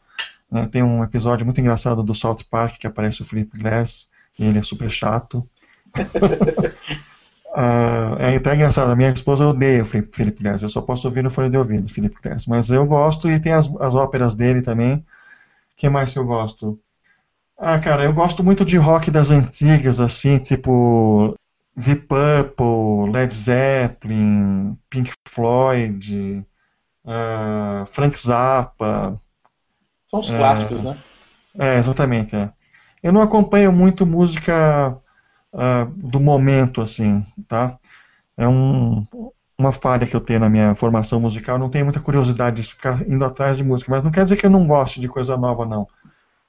Né? 0.51 0.67
Tem 0.67 0.83
um 0.83 1.03
episódio 1.03 1.47
muito 1.47 1.61
engraçado 1.61 2.03
do 2.03 2.15
South 2.15 2.45
Park 2.51 2.79
que 2.79 2.87
aparece 2.87 3.23
o 3.23 3.25
Philip 3.25 3.59
Glass 3.59 4.11
e 4.39 4.45
ele 4.45 4.59
é 4.59 4.63
super 4.63 4.91
chato. 4.91 5.49
Uh, 7.57 8.19
é 8.21 8.37
até 8.37 8.55
engraçado, 8.55 8.91
a 8.91 8.97
minha 8.97 9.11
esposa 9.11 9.47
odeia 9.47 9.83
o 9.83 9.87
Philip 9.87 10.43
Glass, 10.43 10.63
eu 10.63 10.69
só 10.69 10.83
posso 10.83 11.09
ouvir 11.09 11.25
no 11.25 11.31
fone 11.31 11.49
de 11.49 11.57
ouvido, 11.57 11.89
Philip 11.89 12.17
Glass, 12.23 12.47
mas 12.47 12.69
eu 12.71 12.85
gosto 12.85 13.31
e 13.31 13.41
tem 13.41 13.53
as, 13.53 13.71
as 13.81 13.95
óperas 13.95 14.35
dele 14.35 14.61
também, 14.61 15.05
que 15.79 15.89
mais 15.89 16.13
que 16.13 16.19
eu 16.19 16.27
gosto? 16.27 16.79
Ah, 17.57 17.79
cara, 17.79 18.03
eu 18.03 18.13
gosto 18.13 18.43
muito 18.43 18.65
de 18.65 18.77
rock 18.77 19.11
das 19.11 19.31
antigas, 19.31 20.01
assim, 20.01 20.39
tipo 20.39 21.35
Deep 21.77 22.07
Purple, 22.07 23.13
Led 23.13 23.35
Zeppelin, 23.35 24.77
Pink 24.91 25.13
Floyd, 25.27 26.45
uh, 27.05 27.87
Frank 27.87 28.19
Zappa. 28.19 29.21
São 30.11 30.21
os 30.21 30.31
clássicos, 30.31 30.81
uh, 30.81 30.85
né? 30.85 30.99
É, 31.59 31.79
exatamente. 31.79 32.35
É. 32.35 32.53
Eu 33.03 33.13
não 33.13 33.23
acompanho 33.23 33.73
muito 33.73 34.05
música 34.05 34.99
uh, 35.53 35.87
do 35.97 36.19
momento, 36.19 36.81
assim, 36.81 37.25
tá? 37.47 37.79
É 38.37 38.47
um, 38.49 39.07
uma 39.59 39.73
falha 39.73 40.07
que 40.07 40.15
eu 40.15 40.21
tenho 40.21 40.39
na 40.39 40.49
minha 40.49 40.75
formação 40.77 41.19
musical. 41.21 41.59
Não 41.59 41.69
tenho 41.69 41.85
muita 41.85 42.01
curiosidade 42.01 42.63
de 42.63 42.69
ficar 42.69 43.03
indo 43.09 43.25
atrás 43.25 43.57
de 43.57 43.65
música, 43.65 43.91
mas 43.91 44.05
não 44.05 44.11
quer 44.11 44.23
dizer 44.23 44.37
que 44.37 44.47
eu 44.47 44.51
não 44.51 44.67
goste 44.67 45.01
de 45.01 45.09
coisa 45.09 45.37
nova, 45.37 45.67
não. 45.67 45.87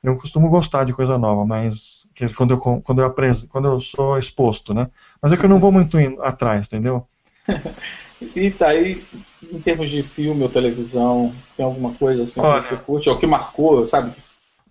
Eu 0.04 0.15
costumo 0.15 0.50
gostar 0.50 0.86
de 0.86 0.93
coisa 0.93 1.17
nova, 1.17 1.45
mas 1.45 2.08
quando 2.38 2.52
eu, 2.52 2.60
quando 2.60 3.02
eu, 3.02 3.13
quando 3.50 3.67
eu 3.67 3.80
sou 3.80 4.17
exposto, 4.17 4.74
né? 4.74 4.88
Mas 5.22 5.34
é 5.34 5.38
que 5.38 5.43
eu 5.43 5.50
não 5.50 5.60
vou 5.60 5.72
muito 5.72 5.98
atrás, 6.22 6.67
entendeu? 6.67 7.06
e 8.36 8.52
tá 8.52 8.67
aí, 8.67 9.04
em 9.52 9.60
termos 9.60 9.89
de 9.89 10.04
filme 10.04 10.43
ou 10.43 10.50
televisão, 10.50 11.34
tem 11.58 11.65
alguma 11.65 11.93
coisa 11.95 12.24
assim 12.24 12.39
Olha, 12.39 12.62
que 12.62 12.69
você 12.69 12.78
curte, 12.78 13.10
ou 13.10 13.17
que 13.17 13.28
marcou, 13.28 13.88
sabe? 13.88 14.13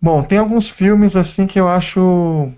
Bom, 0.00 0.22
tem 0.22 0.38
alguns 0.38 0.70
filmes 0.70 1.16
assim 1.16 1.46
que 1.46 1.58
eu 1.58 1.68
acho 1.68 2.52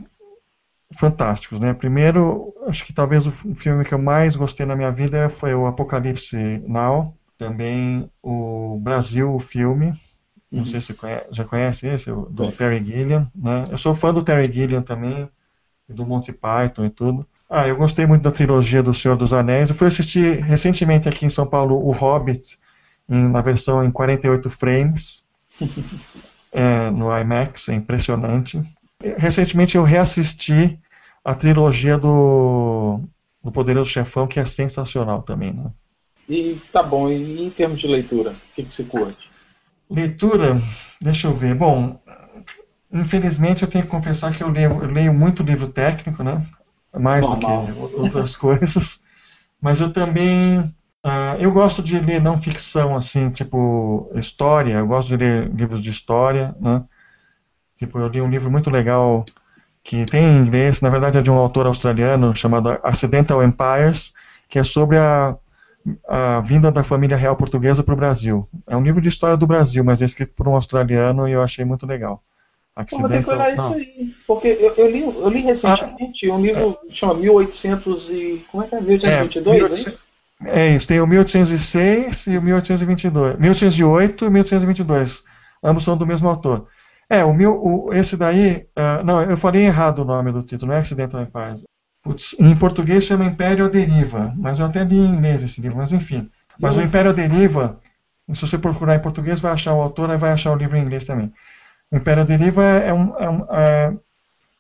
fantásticos, 0.93 1.61
né? 1.61 1.73
Primeiro, 1.73 2.53
acho 2.67 2.85
que 2.85 2.93
talvez 2.93 3.27
o 3.27 3.33
filme 3.55 3.85
que 3.85 3.95
eu 3.95 3.99
mais 3.99 4.37
gostei 4.37 4.67
na 4.67 4.77
minha 4.77 4.91
vida 4.91 5.29
foi 5.31 5.55
o 5.55 5.67
Apocalipse 5.67 6.37
Now, 6.67 7.15
também 7.39 8.11
o 8.23 8.79
Brasil, 8.83 9.33
o 9.33 9.41
filme, 9.41 9.95
não 10.51 10.65
sei 10.65 10.81
se 10.81 10.95
conhece, 10.95 11.27
já 11.31 11.45
conhece 11.45 11.87
esse, 11.87 12.11
do 12.11 12.51
Terry 12.53 12.85
Gilliam, 12.85 13.31
né? 13.35 13.65
Eu 13.71 13.79
sou 13.79 13.95
fã 13.95 14.13
do 14.13 14.23
Terry 14.23 14.53
Gilliam 14.53 14.83
também, 14.83 15.29
do 15.89 16.05
Monty 16.05 16.33
Python 16.33 16.85
e 16.85 16.91
tudo. 16.91 17.27
Ah, 17.49 17.67
eu 17.67 17.77
gostei 17.77 18.07
muito 18.07 18.23
da 18.23 18.31
trilogia 18.31 18.83
do 18.83 18.95
Senhor 18.95 19.17
dos 19.17 19.33
Anéis. 19.33 19.71
Eu 19.71 19.77
fui 19.77 19.87
assistir 19.87 20.41
recentemente 20.41 21.09
aqui 21.09 21.25
em 21.25 21.31
São 21.31 21.47
Paulo 21.47 21.77
o 21.77 21.93
Hobbit, 21.93 22.59
em, 23.09 23.29
na 23.29 23.41
versão 23.41 23.85
em 23.85 23.91
48 23.91 24.51
frames, 24.51 25.25
é, 26.53 26.91
no 26.91 27.17
IMAX, 27.17 27.69
é 27.69 27.75
impressionante. 27.75 28.61
Recentemente 29.17 29.77
eu 29.77 29.83
reassisti 29.83 30.79
a 31.25 31.35
trilogia 31.35 31.97
do, 31.97 33.01
do 33.43 33.51
Poderoso 33.51 33.91
Chefão, 33.91 34.27
que 34.27 34.39
é 34.39 34.45
sensacional 34.45 35.23
também, 35.23 35.53
né? 35.53 35.71
E 36.29 36.61
tá 36.73 36.83
bom, 36.83 37.09
e 37.11 37.47
em 37.47 37.51
termos 37.51 37.81
de 37.81 37.89
leitura, 37.89 38.31
o 38.31 38.55
que, 38.55 38.63
que 38.63 38.73
você 38.73 38.85
curte? 38.85 39.31
Leitura, 39.91 40.63
deixa 41.01 41.27
eu 41.27 41.35
ver. 41.35 41.55
Bom, 41.55 42.01
infelizmente 42.93 43.63
eu 43.63 43.69
tenho 43.69 43.85
que 43.85 43.91
confessar 43.91 44.33
que 44.33 44.43
eu 44.43 44.49
leio, 44.49 44.83
eu 44.83 44.91
leio 44.91 45.13
muito 45.13 45.43
livro 45.43 45.67
técnico, 45.67 46.23
né? 46.23 46.47
Mais 46.97 47.27
Normal. 47.27 47.67
do 47.67 47.75
que 47.75 48.01
outras 48.01 48.37
coisas. 48.37 49.05
Mas 49.61 49.81
eu 49.81 49.93
também. 49.93 50.61
Uh, 51.05 51.35
eu 51.41 51.51
gosto 51.51 51.83
de 51.83 51.99
ler 51.99 52.21
não 52.21 52.41
ficção, 52.41 52.97
assim, 52.97 53.31
tipo 53.31 54.11
história. 54.15 54.75
Eu 54.75 54.87
gosto 54.87 55.09
de 55.09 55.17
ler 55.17 55.51
livros 55.53 55.83
de 55.83 55.91
história, 55.91 56.55
né? 56.61 56.85
Tipo, 57.81 57.99
eu 57.99 58.09
li 58.09 58.21
um 58.21 58.29
livro 58.29 58.51
muito 58.51 58.69
legal 58.69 59.25
que 59.83 60.05
tem 60.05 60.23
em 60.23 60.37
inglês, 60.37 60.83
na 60.83 60.91
verdade 60.91 61.17
é 61.17 61.23
de 61.23 61.31
um 61.31 61.39
autor 61.39 61.67
australiano 61.67 62.37
chamado 62.37 62.79
Accidental 62.83 63.43
Empires, 63.43 64.13
que 64.51 64.59
é 64.59 64.63
sobre 64.63 64.99
a 64.99 65.35
a 66.07 66.41
vinda 66.41 66.71
da 66.71 66.85
família 66.85 67.17
real 67.17 67.35
portuguesa 67.35 67.83
para 67.83 67.95
o 67.95 67.97
Brasil. 67.97 68.47
É 68.67 68.77
um 68.77 68.83
livro 68.83 69.01
de 69.01 69.09
história 69.09 69.35
do 69.35 69.47
Brasil, 69.47 69.83
mas 69.83 70.03
é 70.03 70.05
escrito 70.05 70.35
por 70.35 70.47
um 70.47 70.55
australiano 70.55 71.27
e 71.27 71.33
eu 71.33 71.43
achei 71.43 71.65
muito 71.65 71.87
legal. 71.87 72.23
Accidental... 72.77 73.23
Vou 73.23 73.35
olhar 73.35 73.55
isso 73.55 73.73
aí, 73.73 74.15
porque 74.27 74.49
eu, 74.49 74.75
eu, 74.75 74.91
li, 74.91 75.01
eu 75.01 75.29
li 75.31 75.41
recentemente 75.41 76.31
ah, 76.31 76.35
um 76.35 76.43
livro 76.43 76.79
é, 76.85 76.89
que 76.89 76.95
chama 76.95 77.15
1800 77.15 78.11
e... 78.11 78.45
como 78.53 78.63
é 78.63 78.69
que 78.69 78.75
é? 78.75 78.81
1822, 78.83 79.57
é, 79.57 79.61
1800, 79.65 79.99
é 80.45 80.77
isso, 80.77 80.87
tem 80.87 81.01
o 81.01 81.07
1806 81.07 82.27
e 82.27 82.37
o 82.37 82.43
1822. 82.43 83.39
1808 83.39 84.25
e 84.27 84.31
1822. 84.31 85.25
Ambos 85.65 85.83
são 85.83 85.97
do 85.97 86.07
mesmo 86.07 86.29
autor. 86.29 86.67
É, 87.11 87.25
o 87.25 87.35
meu, 87.35 87.61
o, 87.61 87.93
esse 87.93 88.17
daí, 88.17 88.69
uh, 88.79 89.05
não, 89.05 89.21
eu 89.21 89.37
falei 89.37 89.65
errado 89.65 89.99
o 89.99 90.05
nome 90.05 90.31
do 90.31 90.45
título, 90.45 90.69
não 90.69 90.77
é 90.77 90.79
Accidental 90.79 91.21
Empires. 91.21 91.65
Putz, 92.03 92.37
em 92.39 92.55
português 92.55 93.03
chama 93.03 93.25
Império 93.25 93.69
Deriva, 93.69 94.33
mas 94.39 94.61
eu 94.61 94.67
até 94.67 94.85
li 94.85 94.97
em 94.97 95.09
inglês 95.09 95.43
esse 95.43 95.61
livro, 95.61 95.77
mas 95.77 95.93
enfim. 95.93 96.31
Mas 96.57 96.77
o 96.77 96.81
Império 96.81 97.13
Deriva, 97.13 97.81
se 98.33 98.47
você 98.47 98.57
procurar 98.57 98.95
em 98.95 99.01
português, 99.01 99.41
vai 99.41 99.53
achar 99.53 99.75
o 99.75 99.81
autor 99.81 100.09
e 100.11 100.17
vai 100.17 100.31
achar 100.31 100.53
o 100.53 100.57
livro 100.57 100.77
em 100.77 100.83
inglês 100.83 101.05
também. 101.05 101.33
O 101.91 101.97
Império 101.97 102.25
Deriva 102.25 102.63
é 102.63 102.93
um. 102.93 103.17
É 103.19 103.29
um 103.29 103.45
é... 103.51 103.93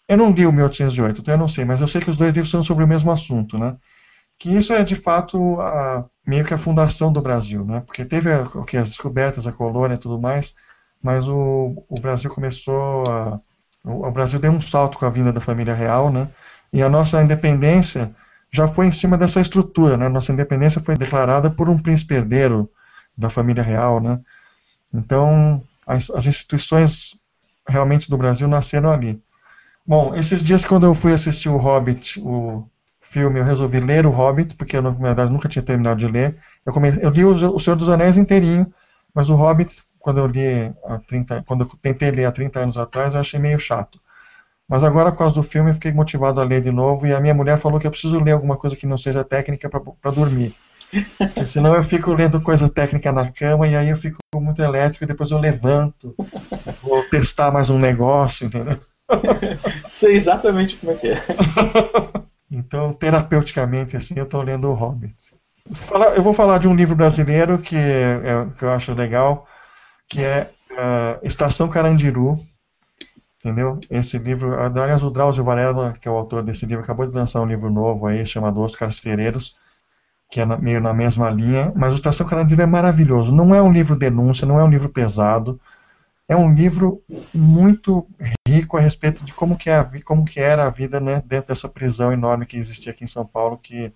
eu 0.08 0.16
não 0.16 0.32
li 0.32 0.44
o 0.44 0.52
1808, 0.52 1.20
então 1.20 1.34
eu 1.34 1.38
não 1.38 1.48
sei, 1.48 1.64
mas 1.64 1.80
eu 1.80 1.86
sei 1.86 2.00
que 2.00 2.10
os 2.10 2.16
dois 2.16 2.34
livros 2.34 2.50
são 2.50 2.64
sobre 2.64 2.82
o 2.82 2.88
mesmo 2.88 3.12
assunto, 3.12 3.58
né? 3.58 3.76
Que 4.36 4.50
isso 4.54 4.72
é 4.72 4.82
de 4.82 4.96
fato 4.96 5.60
a, 5.60 6.04
meio 6.26 6.44
que 6.44 6.52
a 6.54 6.58
fundação 6.58 7.12
do 7.12 7.22
Brasil, 7.22 7.64
né? 7.64 7.80
Porque 7.86 8.04
teve 8.04 8.30
a, 8.32 8.42
as 8.42 8.88
descobertas, 8.88 9.46
a 9.46 9.52
colônia 9.52 9.94
e 9.94 9.98
tudo 9.98 10.20
mais, 10.20 10.56
mas 11.02 11.28
o, 11.28 11.84
o 11.88 12.00
Brasil 12.00 12.30
começou 12.30 13.04
a. 13.08 13.40
O, 13.84 14.06
o 14.06 14.10
Brasil 14.10 14.38
deu 14.38 14.52
um 14.52 14.60
salto 14.60 14.98
com 14.98 15.06
a 15.06 15.10
vinda 15.10 15.32
da 15.32 15.40
família 15.40 15.74
real, 15.74 16.10
né? 16.10 16.28
E 16.72 16.82
a 16.82 16.88
nossa 16.88 17.22
independência 17.22 18.14
já 18.50 18.66
foi 18.68 18.86
em 18.86 18.92
cima 18.92 19.16
dessa 19.16 19.40
estrutura, 19.40 19.96
né? 19.96 20.08
Nossa 20.08 20.32
independência 20.32 20.80
foi 20.80 20.96
declarada 20.96 21.50
por 21.50 21.68
um 21.68 21.78
príncipe 21.78 22.14
herdeiro 22.14 22.70
da 23.16 23.30
família 23.30 23.62
real, 23.62 24.00
né? 24.00 24.20
Então, 24.92 25.62
as, 25.86 26.10
as 26.10 26.26
instituições 26.26 27.16
realmente 27.66 28.10
do 28.10 28.16
Brasil 28.16 28.48
nasceram 28.48 28.90
ali. 28.90 29.22
Bom, 29.86 30.14
esses 30.14 30.44
dias 30.44 30.64
quando 30.64 30.84
eu 30.86 30.94
fui 30.94 31.12
assistir 31.12 31.48
o 31.48 31.56
Hobbit, 31.56 32.20
o 32.20 32.68
filme, 33.00 33.40
eu 33.40 33.44
resolvi 33.44 33.80
ler 33.80 34.06
o 34.06 34.10
Hobbit, 34.10 34.54
porque 34.54 34.76
eu, 34.76 34.82
na 34.82 34.90
verdade, 34.90 35.32
nunca 35.32 35.48
tinha 35.48 35.62
terminado 35.62 35.98
de 35.98 36.06
ler. 36.06 36.36
Eu, 36.64 36.72
comecei, 36.72 37.04
eu 37.04 37.10
li 37.10 37.24
o 37.24 37.58
Senhor 37.58 37.76
dos 37.76 37.88
Anéis 37.88 38.16
inteirinho, 38.16 38.72
mas 39.14 39.30
o 39.30 39.34
Hobbit, 39.34 39.82
quando 40.00 40.18
eu 40.18 40.26
li 40.26 40.72
há 40.84 40.98
30, 40.98 41.44
quando 41.46 41.64
eu 41.64 41.70
tentei 41.80 42.10
ler 42.10 42.24
há 42.24 42.32
30 42.32 42.60
anos 42.60 42.78
atrás, 42.78 43.14
eu 43.14 43.20
achei 43.20 43.38
meio 43.38 43.58
chato. 43.58 44.00
Mas 44.68 44.82
agora, 44.82 45.10
por 45.12 45.18
causa 45.18 45.34
do 45.34 45.42
filme, 45.42 45.70
eu 45.70 45.74
fiquei 45.74 45.92
motivado 45.92 46.40
a 46.40 46.44
ler 46.44 46.60
de 46.60 46.70
novo 46.70 47.06
e 47.06 47.12
a 47.12 47.20
minha 47.20 47.34
mulher 47.34 47.58
falou 47.58 47.78
que 47.78 47.86
eu 47.86 47.90
preciso 47.90 48.18
ler 48.20 48.32
alguma 48.32 48.56
coisa 48.56 48.76
que 48.76 48.86
não 48.86 48.96
seja 48.96 49.24
técnica 49.24 49.68
para 49.68 50.10
dormir. 50.10 50.54
Porque 51.18 51.46
senão 51.46 51.74
eu 51.74 51.82
fico 51.82 52.12
lendo 52.12 52.40
coisa 52.40 52.68
técnica 52.68 53.12
na 53.12 53.30
cama 53.30 53.66
e 53.66 53.76
aí 53.76 53.88
eu 53.88 53.96
fico 53.96 54.18
muito 54.34 54.62
elétrico 54.62 55.04
e 55.04 55.06
depois 55.06 55.30
eu 55.30 55.38
levanto, 55.38 56.14
vou 56.82 57.02
testar 57.04 57.52
mais 57.52 57.70
um 57.70 57.78
negócio, 57.78 58.46
entendeu? 58.46 58.78
Sei 59.86 60.14
exatamente 60.14 60.76
como 60.76 60.92
é 60.92 60.94
que 60.96 61.08
é. 61.08 61.22
Então, 62.52 62.92
terapeuticamente, 62.92 63.96
assim, 63.96 64.14
eu 64.16 64.24
estou 64.24 64.42
lendo 64.42 64.68
o 64.68 64.74
Hobbit. 64.74 65.36
Eu 66.16 66.22
vou 66.22 66.32
falar 66.32 66.58
de 66.58 66.66
um 66.66 66.74
livro 66.74 66.96
brasileiro 66.96 67.58
que, 67.58 67.76
é, 67.76 68.46
que 68.58 68.64
eu 68.64 68.72
acho 68.72 68.92
legal, 68.92 69.46
que 70.10 70.22
é 70.22 70.50
uh, 70.72 71.26
Estação 71.26 71.68
Carandiru, 71.68 72.38
Entendeu? 73.42 73.80
Esse 73.88 74.18
livro, 74.18 74.54
aliás, 74.60 75.02
o 75.02 75.10
Drauzio 75.10 75.42
Varela, 75.42 75.94
que 75.98 76.06
é 76.06 76.10
o 76.10 76.14
autor 76.14 76.42
desse 76.42 76.66
livro, 76.66 76.84
acabou 76.84 77.06
de 77.06 77.16
lançar 77.16 77.40
um 77.40 77.46
livro 77.46 77.70
novo 77.70 78.06
aí, 78.06 78.24
chamado 78.26 78.60
Os 78.60 78.76
Carcereiros, 78.76 79.56
que 80.30 80.40
é 80.40 80.46
meio 80.58 80.78
na 80.78 80.92
mesma 80.92 81.30
linha, 81.30 81.72
mas 81.74 81.92
o 81.92 81.96
Estação 81.96 82.26
Carandiru 82.26 82.60
é 82.60 82.66
maravilhoso. 82.66 83.34
Não 83.34 83.54
é 83.54 83.62
um 83.62 83.72
livro 83.72 83.96
denúncia, 83.96 84.46
não 84.46 84.60
é 84.60 84.64
um 84.64 84.68
livro 84.68 84.90
pesado, 84.90 85.58
é 86.28 86.36
um 86.36 86.54
livro 86.54 87.02
muito 87.34 88.06
rico 88.46 88.76
a 88.76 88.80
respeito 88.80 89.24
de 89.24 89.32
como 89.32 89.56
que, 89.56 89.70
é, 89.70 89.82
como 90.04 90.24
que 90.26 90.38
era 90.38 90.66
a 90.66 90.70
vida 90.70 91.00
né, 91.00 91.22
dentro 91.26 91.48
dessa 91.48 91.68
prisão 91.68 92.12
enorme 92.12 92.44
que 92.44 92.58
existia 92.58 92.92
aqui 92.92 93.04
em 93.04 93.08
São 93.08 93.24
Paulo, 93.24 93.56
que 93.56 93.90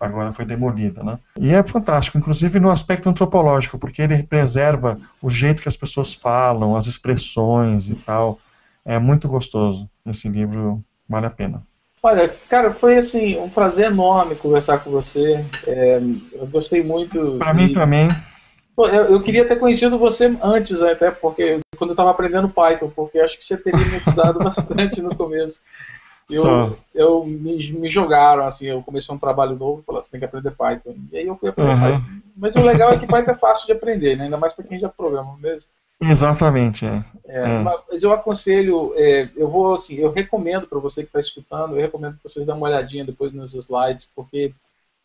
agora 0.00 0.32
foi 0.32 0.44
demolida, 0.44 1.02
né? 1.02 1.18
E 1.38 1.52
é 1.52 1.66
fantástico, 1.66 2.18
inclusive 2.18 2.58
no 2.58 2.70
aspecto 2.70 3.08
antropológico, 3.08 3.78
porque 3.78 4.02
ele 4.02 4.22
preserva 4.22 4.98
o 5.20 5.28
jeito 5.28 5.62
que 5.62 5.68
as 5.68 5.76
pessoas 5.76 6.14
falam, 6.14 6.74
as 6.74 6.86
expressões 6.86 7.88
e 7.88 7.94
tal. 7.94 8.38
É 8.84 8.98
muito 8.98 9.28
gostoso. 9.28 9.88
Esse 10.06 10.28
livro 10.28 10.82
vale 11.08 11.26
a 11.26 11.30
pena. 11.30 11.62
Olha, 12.02 12.28
cara, 12.48 12.72
foi 12.72 12.96
assim 12.96 13.36
um 13.38 13.48
prazer 13.48 13.86
enorme 13.86 14.36
conversar 14.36 14.78
com 14.78 14.90
você. 14.90 15.44
É, 15.66 16.00
eu 16.32 16.46
gostei 16.46 16.82
muito. 16.82 17.36
Para 17.38 17.52
mim 17.52 17.72
também. 17.72 18.08
Eu, 18.78 18.84
eu, 18.86 19.22
queria 19.22 19.46
ter 19.46 19.56
conhecido 19.56 19.98
você 19.98 20.36
antes, 20.42 20.82
até 20.82 21.10
porque 21.10 21.60
quando 21.78 21.90
eu 21.90 21.94
estava 21.94 22.10
aprendendo 22.10 22.48
Python, 22.48 22.92
porque 22.94 23.18
acho 23.18 23.38
que 23.38 23.44
você 23.44 23.56
teria 23.56 23.84
me 23.86 23.96
ajudado 23.96 24.38
bastante 24.44 25.00
no 25.00 25.16
começo. 25.16 25.60
Eu, 26.28 26.76
eu 26.92 27.24
me, 27.24 27.56
me, 27.72 27.88
jogaram, 27.88 28.44
assim, 28.44 28.66
eu 28.66 28.82
comecei 28.82 29.14
um 29.14 29.18
trabalho 29.18 29.56
novo, 29.56 29.82
falaram, 29.86 30.02
você 30.02 30.10
tem 30.10 30.18
que 30.18 30.26
aprender 30.26 30.50
Python. 30.50 30.96
E 31.12 31.18
aí 31.18 31.26
eu 31.26 31.36
fui 31.36 31.48
aprender 31.48 31.72
uhum. 31.72 31.80
Python. 31.80 32.02
Mas 32.36 32.56
o 32.56 32.62
legal 32.62 32.92
é 32.92 32.98
que 32.98 33.06
Python 33.06 33.30
é 33.30 33.34
fácil 33.34 33.66
de 33.66 33.72
aprender, 33.72 34.16
né? 34.16 34.24
ainda 34.24 34.36
mais 34.36 34.52
para 34.52 34.64
quem 34.64 34.78
já 34.78 34.88
programa 34.88 35.36
mesmo. 35.38 35.68
Exatamente, 36.00 36.84
é. 36.84 37.04
é, 37.26 37.42
é. 37.42 37.58
Mas 37.58 38.02
eu 38.02 38.12
aconselho, 38.12 38.92
é, 38.96 39.30
eu 39.34 39.48
vou 39.48 39.74
assim, 39.74 39.94
eu 39.94 40.10
recomendo 40.10 40.66
para 40.66 40.78
você 40.78 41.02
que 41.02 41.08
está 41.08 41.18
escutando, 41.20 41.74
eu 41.74 41.80
recomendo 41.80 42.16
que 42.16 42.22
vocês 42.22 42.44
dêem 42.44 42.56
uma 42.56 42.66
olhadinha 42.66 43.04
depois 43.04 43.32
nos 43.32 43.54
slides, 43.54 44.10
porque 44.14 44.52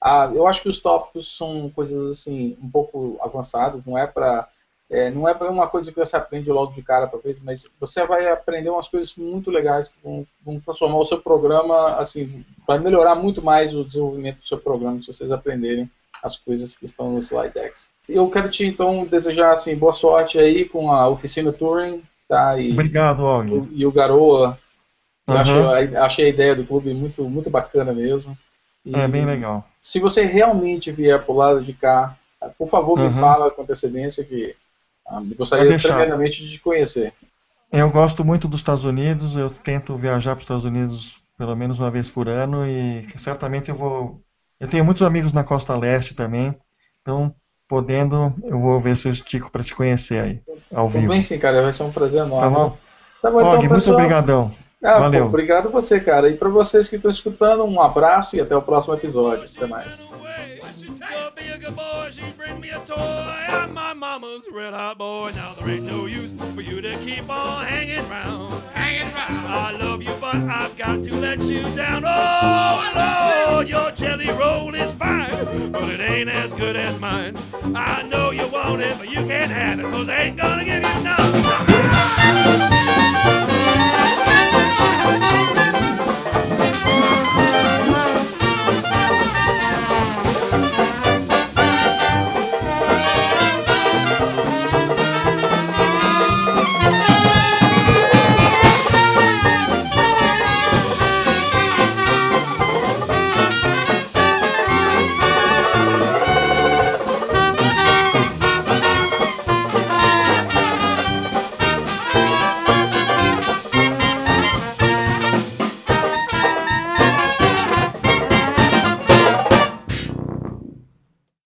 ah, 0.02 0.30
eu 0.34 0.48
acho 0.48 0.62
que 0.62 0.70
os 0.70 0.80
tópicos 0.82 1.38
são 1.38 1.70
coisas 1.70 2.10
assim 2.10 2.58
um 2.62 2.70
pouco 2.70 3.18
avançadas, 3.22 3.86
não 3.86 3.98
é 3.98 4.06
para 4.06 4.50
é, 4.92 5.10
não 5.10 5.26
é 5.26 5.34
uma 5.50 5.68
coisa 5.68 5.90
que 5.90 5.98
você 5.98 6.18
aprende 6.18 6.52
logo 6.52 6.74
de 6.74 6.82
cara, 6.82 7.08
talvez, 7.08 7.40
mas 7.40 7.66
você 7.80 8.06
vai 8.06 8.28
aprender 8.30 8.70
umas 8.70 8.90
coisas 8.90 9.16
muito 9.16 9.50
legais 9.50 9.88
que 9.88 9.96
vão, 10.04 10.28
vão 10.46 10.60
transformar 10.60 10.98
o 10.98 11.06
seu 11.06 11.22
programa, 11.22 11.96
assim, 11.96 12.44
vai 12.68 12.78
melhorar 12.78 13.16
muito 13.16 13.42
mais 13.42 13.74
o 13.74 13.86
desenvolvimento 13.86 14.40
do 14.40 14.46
seu 14.46 14.58
programa 14.58 15.00
se 15.00 15.08
vocês 15.08 15.32
aprenderem 15.32 15.90
as 16.22 16.36
coisas 16.36 16.76
que 16.76 16.84
estão 16.84 17.10
no 17.10 17.20
slide 17.20 17.54
decks. 17.54 17.90
Eu 18.08 18.30
quero 18.30 18.50
te 18.50 18.66
então 18.66 19.06
desejar 19.06 19.54
assim 19.54 19.78
boa 19.78 19.94
sorte 19.94 20.38
aí 20.38 20.66
com 20.66 20.92
a 20.92 21.08
oficina 21.08 21.54
Turing. 21.54 22.04
Tá? 22.28 22.60
E, 22.60 22.74
Obrigado, 22.74 23.22
Og. 23.22 23.70
E 23.72 23.86
o 23.86 23.92
Garoa. 23.94 24.60
Uhum. 25.26 25.36
Achei, 25.38 25.96
achei, 25.96 26.26
a 26.26 26.30
ideia 26.30 26.56
do 26.56 26.66
clube 26.66 26.94
muito, 26.94 27.24
muito 27.24 27.50
bacana 27.50 27.94
mesmo. 27.94 28.38
E 28.86 28.94
é 28.94 29.08
bem 29.08 29.26
legal. 29.26 29.66
Se 29.82 30.00
você 30.00 30.26
realmente 30.26 30.92
vier 30.92 31.24
pro 31.24 31.34
lado 31.34 31.62
de 31.62 31.74
cá, 31.74 32.18
por 32.58 32.68
favor, 32.68 33.00
me 33.00 33.06
uhum. 33.06 33.20
fala 33.20 33.50
com 33.50 33.62
antecedência 33.62 34.24
que 34.24 34.56
gostaria 35.38 35.78
tremendamente 35.78 36.48
de 36.48 36.60
conhecer. 36.60 37.14
Eu 37.72 37.90
gosto 37.90 38.26
muito 38.26 38.48
dos 38.48 38.60
Estados 38.60 38.84
Unidos, 38.84 39.36
eu 39.36 39.50
tento 39.50 39.96
viajar 39.96 40.32
para 40.32 40.40
os 40.40 40.44
Estados 40.44 40.66
Unidos 40.66 41.22
pelo 41.38 41.56
menos 41.56 41.80
uma 41.80 41.90
vez 41.90 42.10
por 42.10 42.28
ano 42.28 42.66
e 42.68 43.08
certamente 43.16 43.70
eu 43.70 43.76
vou. 43.76 44.22
Eu 44.60 44.68
tenho 44.68 44.86
muitos 44.86 45.02
amigos 45.04 45.34
na 45.34 45.44
costa 45.44 45.76
leste 45.76 46.14
também, 46.14 46.56
então 47.02 47.34
podendo, 47.68 48.36
eu 48.44 48.60
vou 48.60 48.80
ver 48.80 48.98
se 48.98 49.08
eu 49.08 49.12
estico 49.14 49.50
para 49.50 49.64
te 49.64 49.74
conhecer 49.74 50.22
aí, 50.22 50.42
ao 50.74 50.90
vivo. 50.90 51.08
Bem 51.08 51.22
sim, 51.22 51.40
cara, 51.40 51.64
vai 51.64 51.72
ser 51.72 51.84
um 51.84 51.92
prazer 51.92 52.22
enorme. 52.22 52.42
Tá 52.42 52.50
bom? 52.50 52.78
Tá 53.22 53.32
bom, 53.32 53.40
então, 53.40 53.60
Og, 53.60 53.70
muito 53.70 53.94
obrigadão. 53.94 54.52
Ah, 54.84 55.00
Valeu. 55.00 55.22
Pô, 55.22 55.28
obrigado 55.28 55.68
a 55.68 55.72
você, 55.72 56.00
cara. 56.00 56.28
E 56.28 56.36
para 56.36 56.50
vocês 56.50 56.90
que 56.90 56.96
estão 56.96 57.12
escutando, 57.12 57.64
um 57.64 57.80
abraço 57.80 58.36
e 58.36 58.42
até 58.42 58.56
o 58.56 58.62
próximo 58.62 58.96
episódio. 58.96 59.48
Até 59.56 59.68
mais. 59.68 60.10